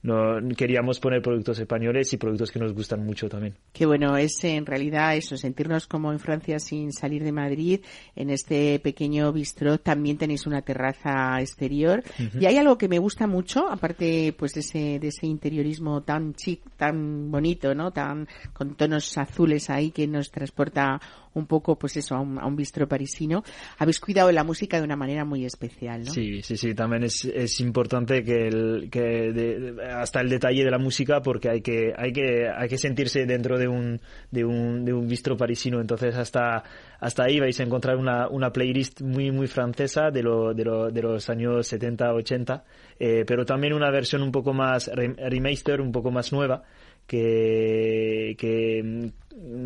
[0.02, 3.54] no, queríamos poner productos españoles y productos que nos gustan mucho también.
[3.72, 7.80] Qué bueno es en realidad eso, sentirnos como en Francia sin salir de Madrid.
[8.14, 12.02] En este pequeño bistrot también tenéis una terraza exterior
[12.38, 16.34] y hay algo que me gusta mucho, aparte pues de ese, de ese interiorismo tan
[16.34, 17.90] chic, tan bonito, ¿no?
[17.90, 21.00] Tan con tonos azules ahí que nos transporta
[21.38, 23.42] un poco, pues eso, a un, a un bistro parisino,
[23.78, 26.12] habéis cuidado la música de una manera muy especial, ¿no?
[26.12, 26.74] Sí, sí, sí.
[26.74, 31.60] También es, es importante que, el, que hasta el detalle de la música, porque hay
[31.60, 35.80] que, hay que, hay que sentirse dentro de un, de un, de un bistro parisino.
[35.80, 36.62] Entonces, hasta,
[37.00, 40.90] hasta ahí vais a encontrar una, una playlist muy, muy francesa de, lo, de, lo,
[40.90, 42.64] de los años 70, 80,
[42.98, 46.62] eh, pero también una versión un poco más remaster, un poco más nueva,
[47.06, 49.10] que, que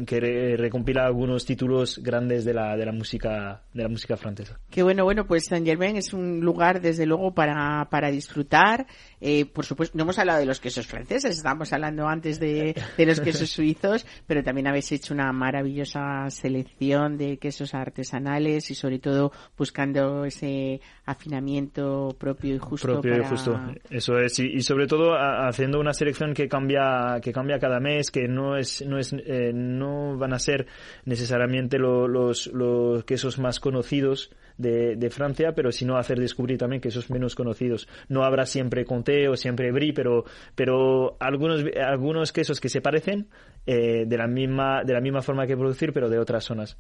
[0.07, 4.59] que recompila algunos títulos grandes de la, de la música de la música francesa.
[4.71, 8.87] Qué bueno, bueno, pues Saint Germain es un lugar desde luego para, para disfrutar.
[9.21, 13.07] Eh, por supuesto, no hemos hablado de los quesos franceses, estábamos hablando antes de, de
[13.07, 18.99] los quesos suizos, pero también habéis hecho una maravillosa selección de quesos artesanales y sobre
[18.99, 22.89] todo buscando ese afinamiento propio y justo.
[22.89, 23.61] Propio y justo,
[23.91, 28.29] eso es, y, sobre todo haciendo una selección que cambia que cambia cada mes, que
[28.29, 30.67] no es no es eh, no van a ser
[31.05, 37.35] necesariamente los, los quesos más conocidos de, Francia, pero sino hacer descubrir también quesos menos
[37.35, 37.89] conocidos.
[38.09, 43.29] No habrá siempre Comté o siempre Brie, pero, pero algunos, algunos quesos que se parecen
[43.67, 46.77] eh, de, la misma, de la misma forma que producir, pero de otras zonas.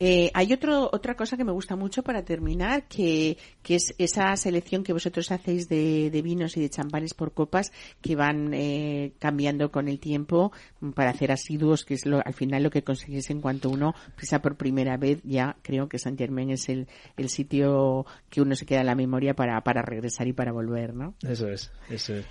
[0.00, 4.36] Eh, hay otro, otra cosa que me gusta mucho para terminar, que, que es esa
[4.36, 9.12] selección que vosotros hacéis de, de vinos y de champanes por copas que van eh,
[9.18, 10.52] cambiando con el tiempo
[10.94, 14.42] para hacer asiduos, que es lo, al final lo que conseguís en cuanto uno pisa
[14.42, 15.20] por primera vez.
[15.24, 18.94] Ya creo que Saint Germain es el, el sitio que uno se queda en la
[18.94, 21.14] memoria para, para regresar y para volver, ¿no?
[21.22, 22.26] Eso es, eso es.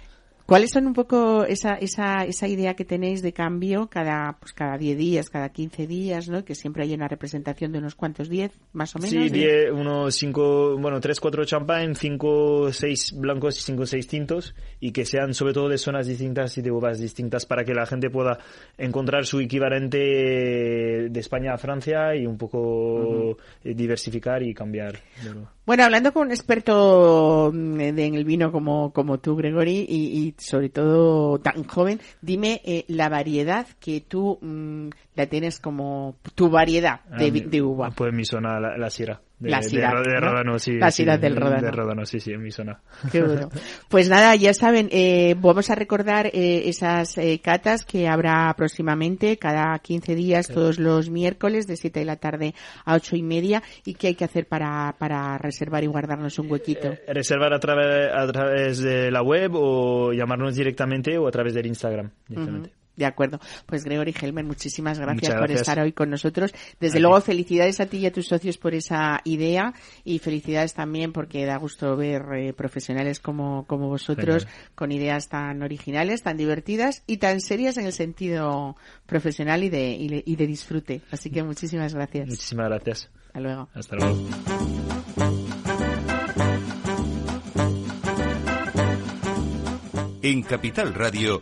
[0.46, 4.78] ¿Cuáles son un poco esa, esa, esa idea que tenéis de cambio cada, pues cada
[4.78, 6.44] 10 días, cada 15 días, ¿no?
[6.44, 9.12] Que siempre hay una representación de unos cuantos 10, más o menos.
[9.12, 14.56] Sí, 10, unos 5, bueno, 3, 4 champán, 5, 6 blancos y 5, 6 tintos
[14.82, 17.86] y que sean sobre todo de zonas distintas y de uvas distintas para que la
[17.86, 18.40] gente pueda
[18.78, 23.76] encontrar su equivalente de España a Francia y un poco uh -huh.
[23.76, 25.00] diversificar y cambiar.
[25.24, 30.36] Bueno, hablando con un experto mm, en el vino como, como tú, Gregory, y, y
[30.38, 36.50] sobre todo tan joven, dime eh, la variedad que tú mmm, la tienes como tu
[36.50, 37.92] variedad de, ah, de uva.
[37.96, 39.22] Pues mi zona, la, la sierra.
[39.44, 40.32] De, la Syrah, de, de ¿no?
[40.32, 40.78] Ródano, sí.
[40.78, 41.62] La sí, Syrah del Ródano.
[41.62, 42.80] De Ródano, sí, sí, en mi zona.
[43.12, 43.50] Qué bueno.
[43.90, 49.38] Pues nada, ya saben, eh, vamos a recordar eh, esas eh, catas que habrá próximamente,
[49.38, 50.54] cada 15 días, sí.
[50.54, 54.16] todos los miércoles, de 7 de la tarde a 8 y media, y qué hay
[54.16, 56.88] que hacer para, para reservar y guardarnos un huequito.
[56.88, 61.54] Eh, reservar a, través a través de la web o llamarnos directamente o a través
[61.54, 62.12] del Instagram.
[62.30, 62.70] Directamente.
[62.70, 62.83] Uh -huh.
[62.96, 63.40] De acuerdo.
[63.66, 66.54] Pues Gregory Helmer, muchísimas gracias, gracias, por estar hoy con nosotros.
[66.80, 69.74] Desde luego, felicidades a ti y a tus socios por esa idea
[70.04, 74.72] y felicidades también porque da gusto ver eh, profesionales como, como vosotros Genial.
[74.76, 78.76] con ideas tan originales, tan divertidas y tan serias en el sentido
[79.06, 81.02] profesional y de, y de, y de disfrute.
[81.12, 82.28] Así que muchísimas gracias.
[82.28, 83.10] Muchísimas gracias.
[83.28, 83.70] Hasta luego.
[83.74, 84.28] Hasta luego.
[90.22, 91.42] En Capital Radio,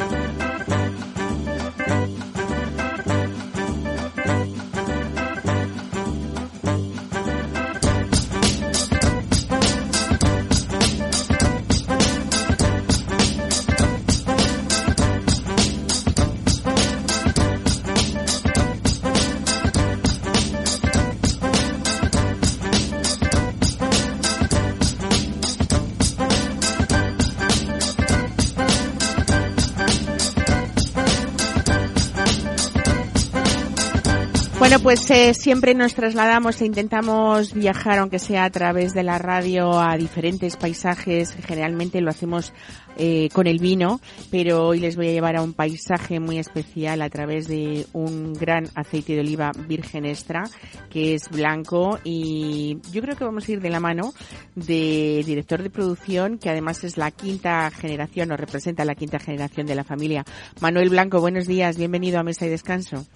[34.61, 39.17] Bueno, pues eh, siempre nos trasladamos e intentamos viajar, aunque sea a través de la
[39.17, 41.33] radio, a diferentes paisajes.
[41.47, 42.53] Generalmente lo hacemos
[42.95, 43.99] eh, con el vino,
[44.29, 48.33] pero hoy les voy a llevar a un paisaje muy especial a través de un
[48.33, 50.43] gran aceite de oliva virgen extra,
[50.91, 51.97] que es blanco.
[52.03, 54.13] Y yo creo que vamos a ir de la mano
[54.53, 59.65] de director de producción, que además es la quinta generación, o representa la quinta generación
[59.65, 60.23] de la familia.
[60.59, 63.07] Manuel Blanco, buenos días, bienvenido a Mesa y Descanso.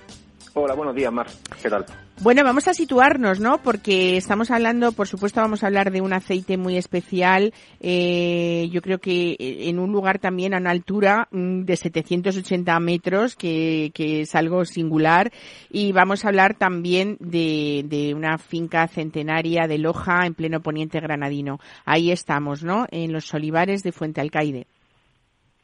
[0.57, 1.27] Hola, buenos días, Mar.
[1.61, 1.83] ¿Qué tal?
[2.21, 3.61] Bueno, vamos a situarnos, ¿no?
[3.61, 7.51] Porque estamos hablando, por supuesto, vamos a hablar de un aceite muy especial.
[7.81, 13.35] Eh, yo creo que en un lugar también a una altura mm, de 780 metros,
[13.35, 15.29] que, que es algo singular.
[15.69, 21.01] Y vamos a hablar también de, de una finca centenaria de Loja en pleno poniente
[21.01, 21.59] granadino.
[21.83, 22.87] Ahí estamos, ¿no?
[22.91, 24.67] En los olivares de Fuente Alcaide.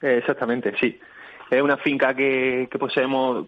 [0.02, 1.00] Eh, exactamente, sí.
[1.50, 3.48] Es una finca que, que poseemos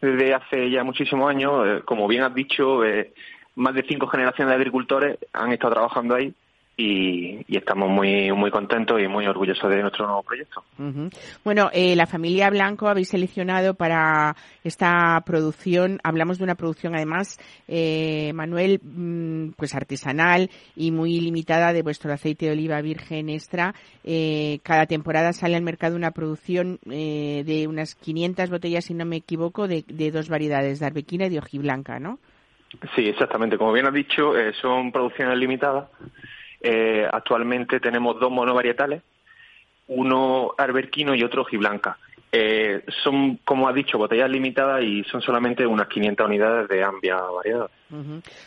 [0.00, 1.66] desde hace ya muchísimos años.
[1.66, 3.12] Eh, como bien has dicho, eh,
[3.56, 6.34] más de cinco generaciones de agricultores han estado trabajando ahí
[6.80, 10.62] y, estamos muy muy contentos y muy orgullosos de nuestro nuevo proyecto.
[11.44, 17.38] Bueno, eh, la familia Blanco habéis seleccionado para esta producción, hablamos de una producción además,
[17.66, 23.74] eh, Manuel, mm, pues artesanal y muy limitada de vuestro aceite de oliva virgen extra.
[24.04, 29.16] Eh, cada temporada sale al mercado una producción de unas 500 botellas, si no me
[29.16, 32.20] equivoco, de, de dos variedades, de arbequina y de hojiblanca, ¿no?
[32.94, 33.56] Sí, exactamente.
[33.56, 35.88] Como bien has dicho, son producciones limitadas
[36.60, 39.02] eh, actualmente tenemos dos monovarietales,
[39.88, 41.98] uno arbequino y otro hojiblanca.
[42.30, 46.84] Eh, son, como ha dicho, botellas limitadas y son solamente unas 500 unidades de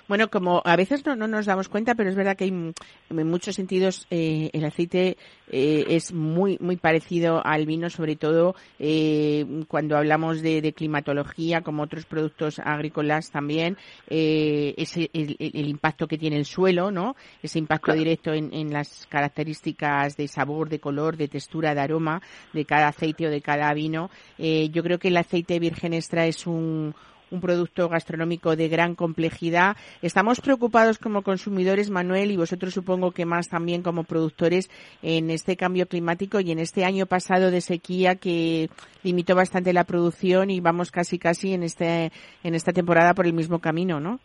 [0.07, 3.55] Bueno, como a veces no, nos damos cuenta, pero es verdad que hay, en muchos
[3.55, 5.17] sentidos eh, el aceite
[5.49, 11.83] eh, es muy muy parecido al vino, sobre todo eh, cuando hablamos de, climatología, como
[11.83, 13.77] otros productos agrícolas también,
[14.07, 17.15] ese, el, impacto que tiene el suelo, ¿no?
[17.41, 22.21] Ese impacto directo en, en las características de sabor, de color, de textura, de aroma
[22.53, 24.11] de cada aceite o de cada vino.
[24.37, 26.93] yo creo que el aceite virgen extra es un
[27.31, 29.75] un producto gastronómico de gran complejidad.
[30.01, 34.69] Estamos preocupados como consumidores, Manuel, y vosotros supongo que más también como productores
[35.01, 38.69] en este cambio climático y en este año pasado de sequía que
[39.03, 42.11] limitó bastante la producción y vamos casi casi en este
[42.43, 44.19] en esta temporada por el mismo camino, ¿no?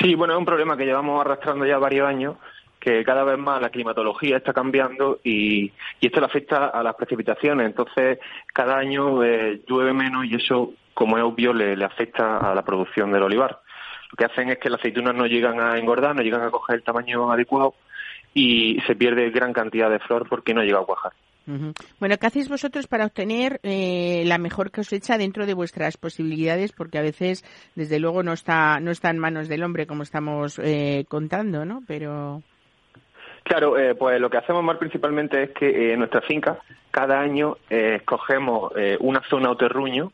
[0.00, 2.36] Sí, bueno, es un problema que llevamos arrastrando ya varios años
[2.80, 5.70] que cada vez más la climatología está cambiando y,
[6.00, 7.66] esto le afecta a las precipitaciones.
[7.66, 8.18] Entonces,
[8.52, 13.10] cada año eh, llueve menos y eso como es obvio, le, afecta a la producción
[13.10, 13.60] del olivar.
[14.10, 16.76] Lo que hacen es que las aceitunas no llegan a engordar, no llegan a coger
[16.76, 17.74] el tamaño adecuado
[18.34, 21.12] y se pierde gran cantidad de flor porque no llega a cuajar.
[21.98, 26.72] Bueno, ¿qué hacéis vosotros para obtener eh, la mejor cosecha dentro de vuestras posibilidades?
[26.72, 30.60] Porque a veces, desde luego, no está, no está en manos del hombre, como estamos
[30.62, 31.82] eh, contando, ¿no?
[31.86, 32.42] Pero.
[33.50, 36.58] Claro, eh, pues lo que hacemos más principalmente es que en nuestra finca,
[36.92, 40.12] cada año escogemos una zona o terruño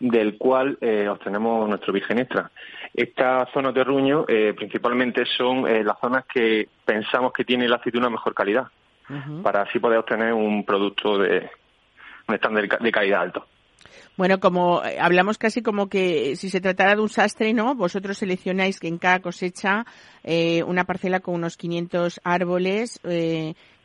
[0.00, 2.50] del cual eh, obtenemos nuestro virgen extra.
[2.92, 7.76] Estas zonas de ruño eh, principalmente son eh, las zonas que pensamos que tiene la
[7.76, 8.66] aceituna mejor calidad,
[9.42, 11.50] para así poder obtener un producto de
[12.26, 13.46] un estándar de calidad alto.
[14.16, 17.74] Bueno, como hablamos casi como que si se tratara de un sastre, ¿no?
[17.74, 19.84] Vosotros seleccionáis que en cada cosecha
[20.66, 23.00] una parcela con unos 500 árboles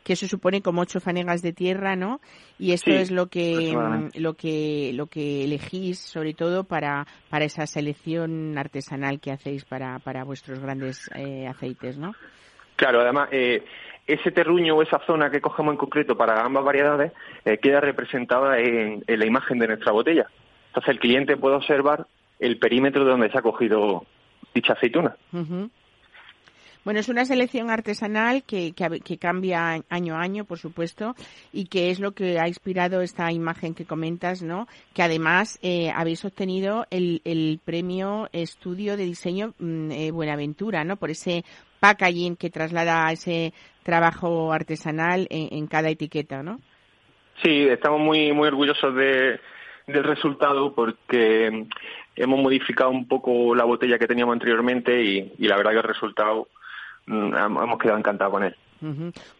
[0.04, 2.20] que eso supone como ocho fanegas de tierra, ¿no?
[2.58, 3.76] Y esto es lo que
[4.14, 9.98] lo que lo que elegís sobre todo para para esa selección artesanal que hacéis para
[9.98, 12.14] para vuestros grandes eh, aceites, ¿no?
[12.76, 13.62] Claro, además eh,
[14.12, 17.12] ese terruño o esa zona que cogemos en concreto para ambas variedades
[17.44, 20.26] eh, queda representada en, la imagen de nuestra botella.
[20.68, 22.06] Entonces el cliente puede observar
[22.38, 24.04] el perímetro de donde se ha cogido
[24.54, 25.16] dicha aceituna.
[26.82, 31.14] Bueno, es una selección artesanal que, que, cambia año a año, por supuesto,
[31.52, 34.66] y que es lo que ha inspirado esta imagen que comentas, ¿no?
[34.94, 40.96] Que además eh, habéis obtenido el, el, premio Estudio de Diseño mm, eh, Buenaventura, ¿no?
[40.96, 41.44] Por ese
[41.80, 43.52] packaging que traslada ese
[43.82, 46.60] trabajo artesanal en, cada etiqueta, ¿no?
[47.42, 49.40] Sí, estamos muy, muy orgullosos de,
[49.86, 51.66] del resultado porque
[52.14, 55.82] hemos modificado un poco la botella que teníamos anteriormente y, y la verdad que el
[55.84, 56.48] resultado
[57.06, 58.56] Mm, hemos quedado encantados con él.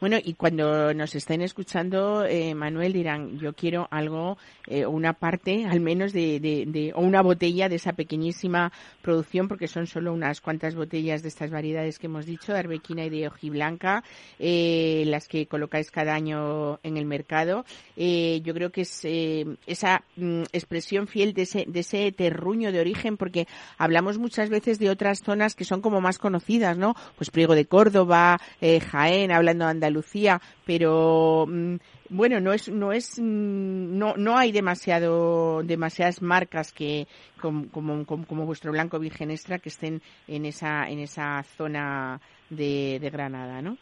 [0.00, 5.66] Bueno, y cuando nos estén escuchando, eh, Manuel, dirán, yo quiero algo, eh, una parte
[5.66, 8.72] al menos de, de, o una botella de esa pequeñísima
[9.02, 13.04] producción, porque son solo unas cuantas botellas de estas variedades que hemos dicho, de arbequina
[13.04, 14.04] y de hojiblanca,
[14.38, 17.64] eh, las que colocáis cada año en el mercado.
[17.96, 22.72] Eh, yo creo que es eh, esa mm, expresión fiel de ese, de ese terruño
[22.72, 23.46] de origen, porque
[23.78, 26.94] hablamos muchas veces de otras zonas que son como más conocidas, ¿no?
[27.16, 31.76] Pues Priego de Córdoba, Jaén, hablando de Andalucía, pero mm,
[32.10, 37.06] bueno, no es, no es, mm, no, no hay demasiado, demasiadas marcas que,
[37.40, 42.98] como, como, como, vuestro Blanco Virgen Extra, que estén en esa, en esa zona de,
[43.12, 43.76] Granada, ¿no?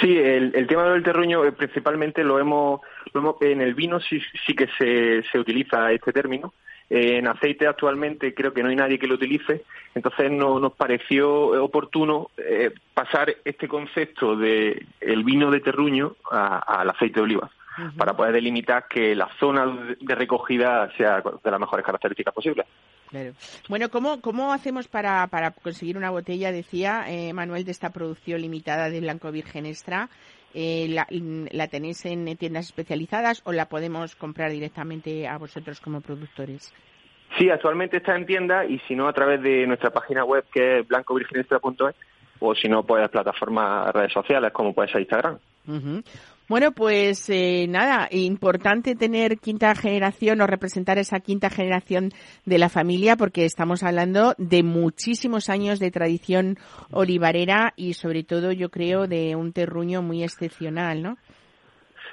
[0.00, 2.80] Sí, el, el, tema del terruño eh, principalmente lo hemos,
[3.12, 6.52] lo hemos, en el vino sí, sí que se, se utiliza este término
[6.90, 9.62] en aceite actualmente creo que no hay nadie que lo utilice,
[9.94, 16.90] entonces no, nos pareció oportuno eh, pasar este concepto de el vino de terruño al
[16.90, 17.50] aceite de oliva.
[17.96, 22.66] para poder delimitar que la zona de recogida sea de las mejores características posibles.
[23.68, 28.40] Bueno, ¿cómo, ¿cómo hacemos para, para conseguir una botella, decía eh, Manuel, de esta producción
[28.40, 30.08] limitada de Blanco Virgen Extra?
[30.54, 36.00] Eh, la, la, tenéis en tiendas especializadas o la podemos comprar directamente a vosotros como
[36.00, 36.72] productores?
[37.36, 40.78] Sí, actualmente está en tienda y si no a través de nuestra página web que
[40.78, 41.96] es blancovirginestra.es
[42.38, 45.38] o si no, pues plataformas, redes sociales como puede ser Instagram.
[46.46, 52.10] Bueno, pues eh, nada, importante tener quinta generación o representar esa quinta generación
[52.44, 56.58] de la familia porque estamos hablando de muchísimos años de tradición
[56.90, 61.16] olivarera y sobre todo yo creo de un terruño muy excepcional, ¿no?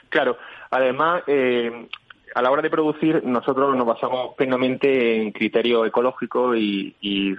[0.08, 0.38] Claro,
[0.70, 1.90] además eh,
[2.34, 7.36] a la hora de producir nosotros nos basamos plenamente en criterios ecológicos y, y,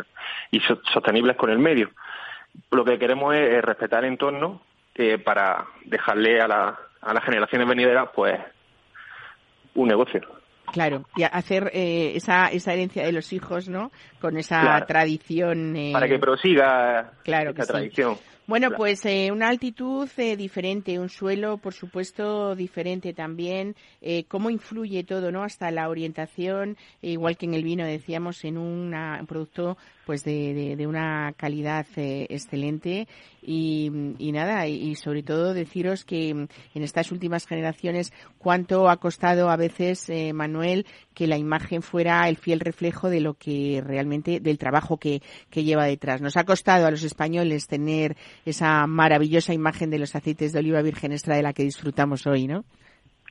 [0.93, 1.89] sostenibles con el medio.
[2.71, 4.61] Lo que queremos es respetar el entorno
[4.95, 8.39] eh, para dejarle a, la, a las generaciones venideras pues
[9.75, 10.21] un negocio.
[10.73, 13.91] Claro, y hacer eh, esa, esa herencia de los hijos, ¿no?
[14.21, 15.77] Con esa tradición.
[15.77, 15.91] Eh...
[15.93, 18.17] Para que prosiga claro esa tradición.
[18.47, 23.77] Bueno, pues eh, una altitud eh, diferente, un suelo, por supuesto, diferente también.
[24.01, 25.45] Eh, ¿Cómo influye todo, no?
[25.45, 28.95] Hasta la orientación, igual que en el vino decíamos, en un
[29.29, 33.07] producto pues de, de, una calidad eh, excelente.
[33.45, 33.91] Y,
[34.33, 40.09] nada y, sobre todo deciros que en estas últimas generaciones cuánto ha costado a veces
[40.09, 44.97] eh, Manuel que la imagen fuera el fiel reflejo de lo que realmente del trabajo
[44.97, 46.21] que, que lleva detrás.
[46.21, 50.81] Nos ha costado a los españoles tener esa maravillosa imagen de los aceites de oliva
[50.83, 52.65] virgen extra de la que disfrutamos hoy no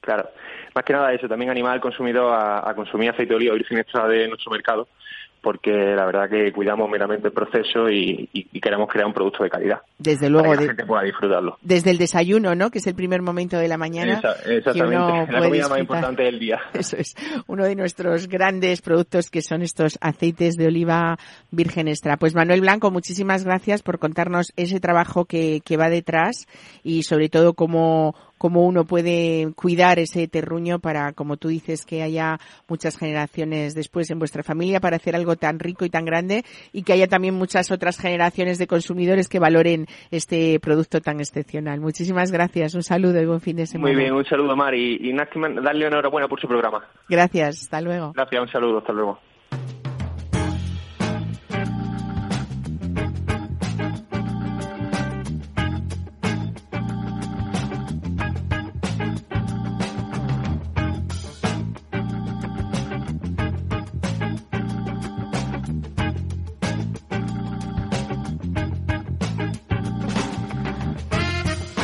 [0.02, 0.30] claro.
[0.74, 4.08] Más que nada eso también animar al consumidor a consumir aceite de oliva virgen extra
[4.08, 4.88] de nuestro mercado
[5.42, 8.30] porque la verdad que cuidamos meramente el proceso y,
[8.62, 9.82] queremos crear un producto de calidad.
[9.98, 10.50] Desde luego.
[10.50, 11.58] Para que la gente pueda disfrutarlo.
[11.62, 12.70] Desde el desayuno, ¿no?
[12.70, 14.22] Que es el primer momento de la mañana.
[14.46, 16.60] exactamente, la comida más importante del día.
[16.74, 17.16] Eso es.
[17.48, 21.18] Uno de nuestros grandes productos que son estos aceites de oliva
[21.50, 22.18] virgen extra.
[22.18, 26.48] Pues Manuel Blanco, muchísimas gracias por contarnos ese trabajo que, que va detrás
[26.84, 32.02] y sobre todo cómo cómo uno puede cuidar ese terruño para, como tú dices, que
[32.02, 36.44] haya muchas generaciones después en vuestra familia para hacer algo tan rico y tan grande
[36.74, 41.82] y que haya también muchas otras generaciones de consumidores que valoren este producto tan excepcional.
[41.82, 43.94] Muchísimas gracias, un saludo y buen fin de semana.
[43.94, 45.16] Muy bien, un saludo Mari y, y
[45.62, 46.84] darle enhorabuena por su programa.
[47.08, 48.12] Gracias, hasta luego.
[48.14, 49.20] Gracias, un saludo, hasta luego.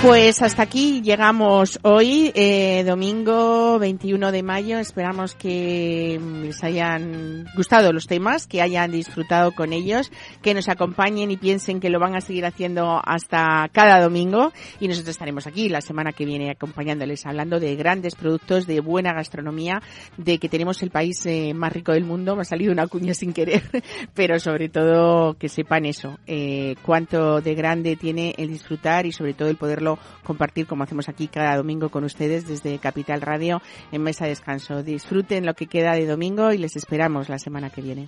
[0.08, 4.80] Pues hasta aquí llegamos hoy, eh, domingo 21 de mayo.
[4.80, 10.10] Esperamos que les hayan gustado los temas, que hayan disfrutado con ellos,
[10.42, 14.54] que nos acompañen y piensen que lo van a seguir haciendo hasta cada domingo.
[14.80, 19.12] Y nosotros estaremos aquí la semana que viene acompañándoles, hablando de grandes productos, de buena
[19.12, 19.82] gastronomía,
[20.16, 22.34] de que tenemos el país eh, más rico del mundo.
[22.38, 23.64] Me ha salido una cuña sin querer,
[24.14, 29.34] pero sobre todo que sepan eso, eh, cuánto de grande tiene el disfrutar y sobre
[29.34, 34.04] todo el poderlo compartir como hacemos aquí cada domingo con ustedes desde Capital Radio en
[34.04, 34.84] Mesa de Descanso.
[34.84, 38.08] Disfruten lo que queda de domingo y les esperamos la semana que viene.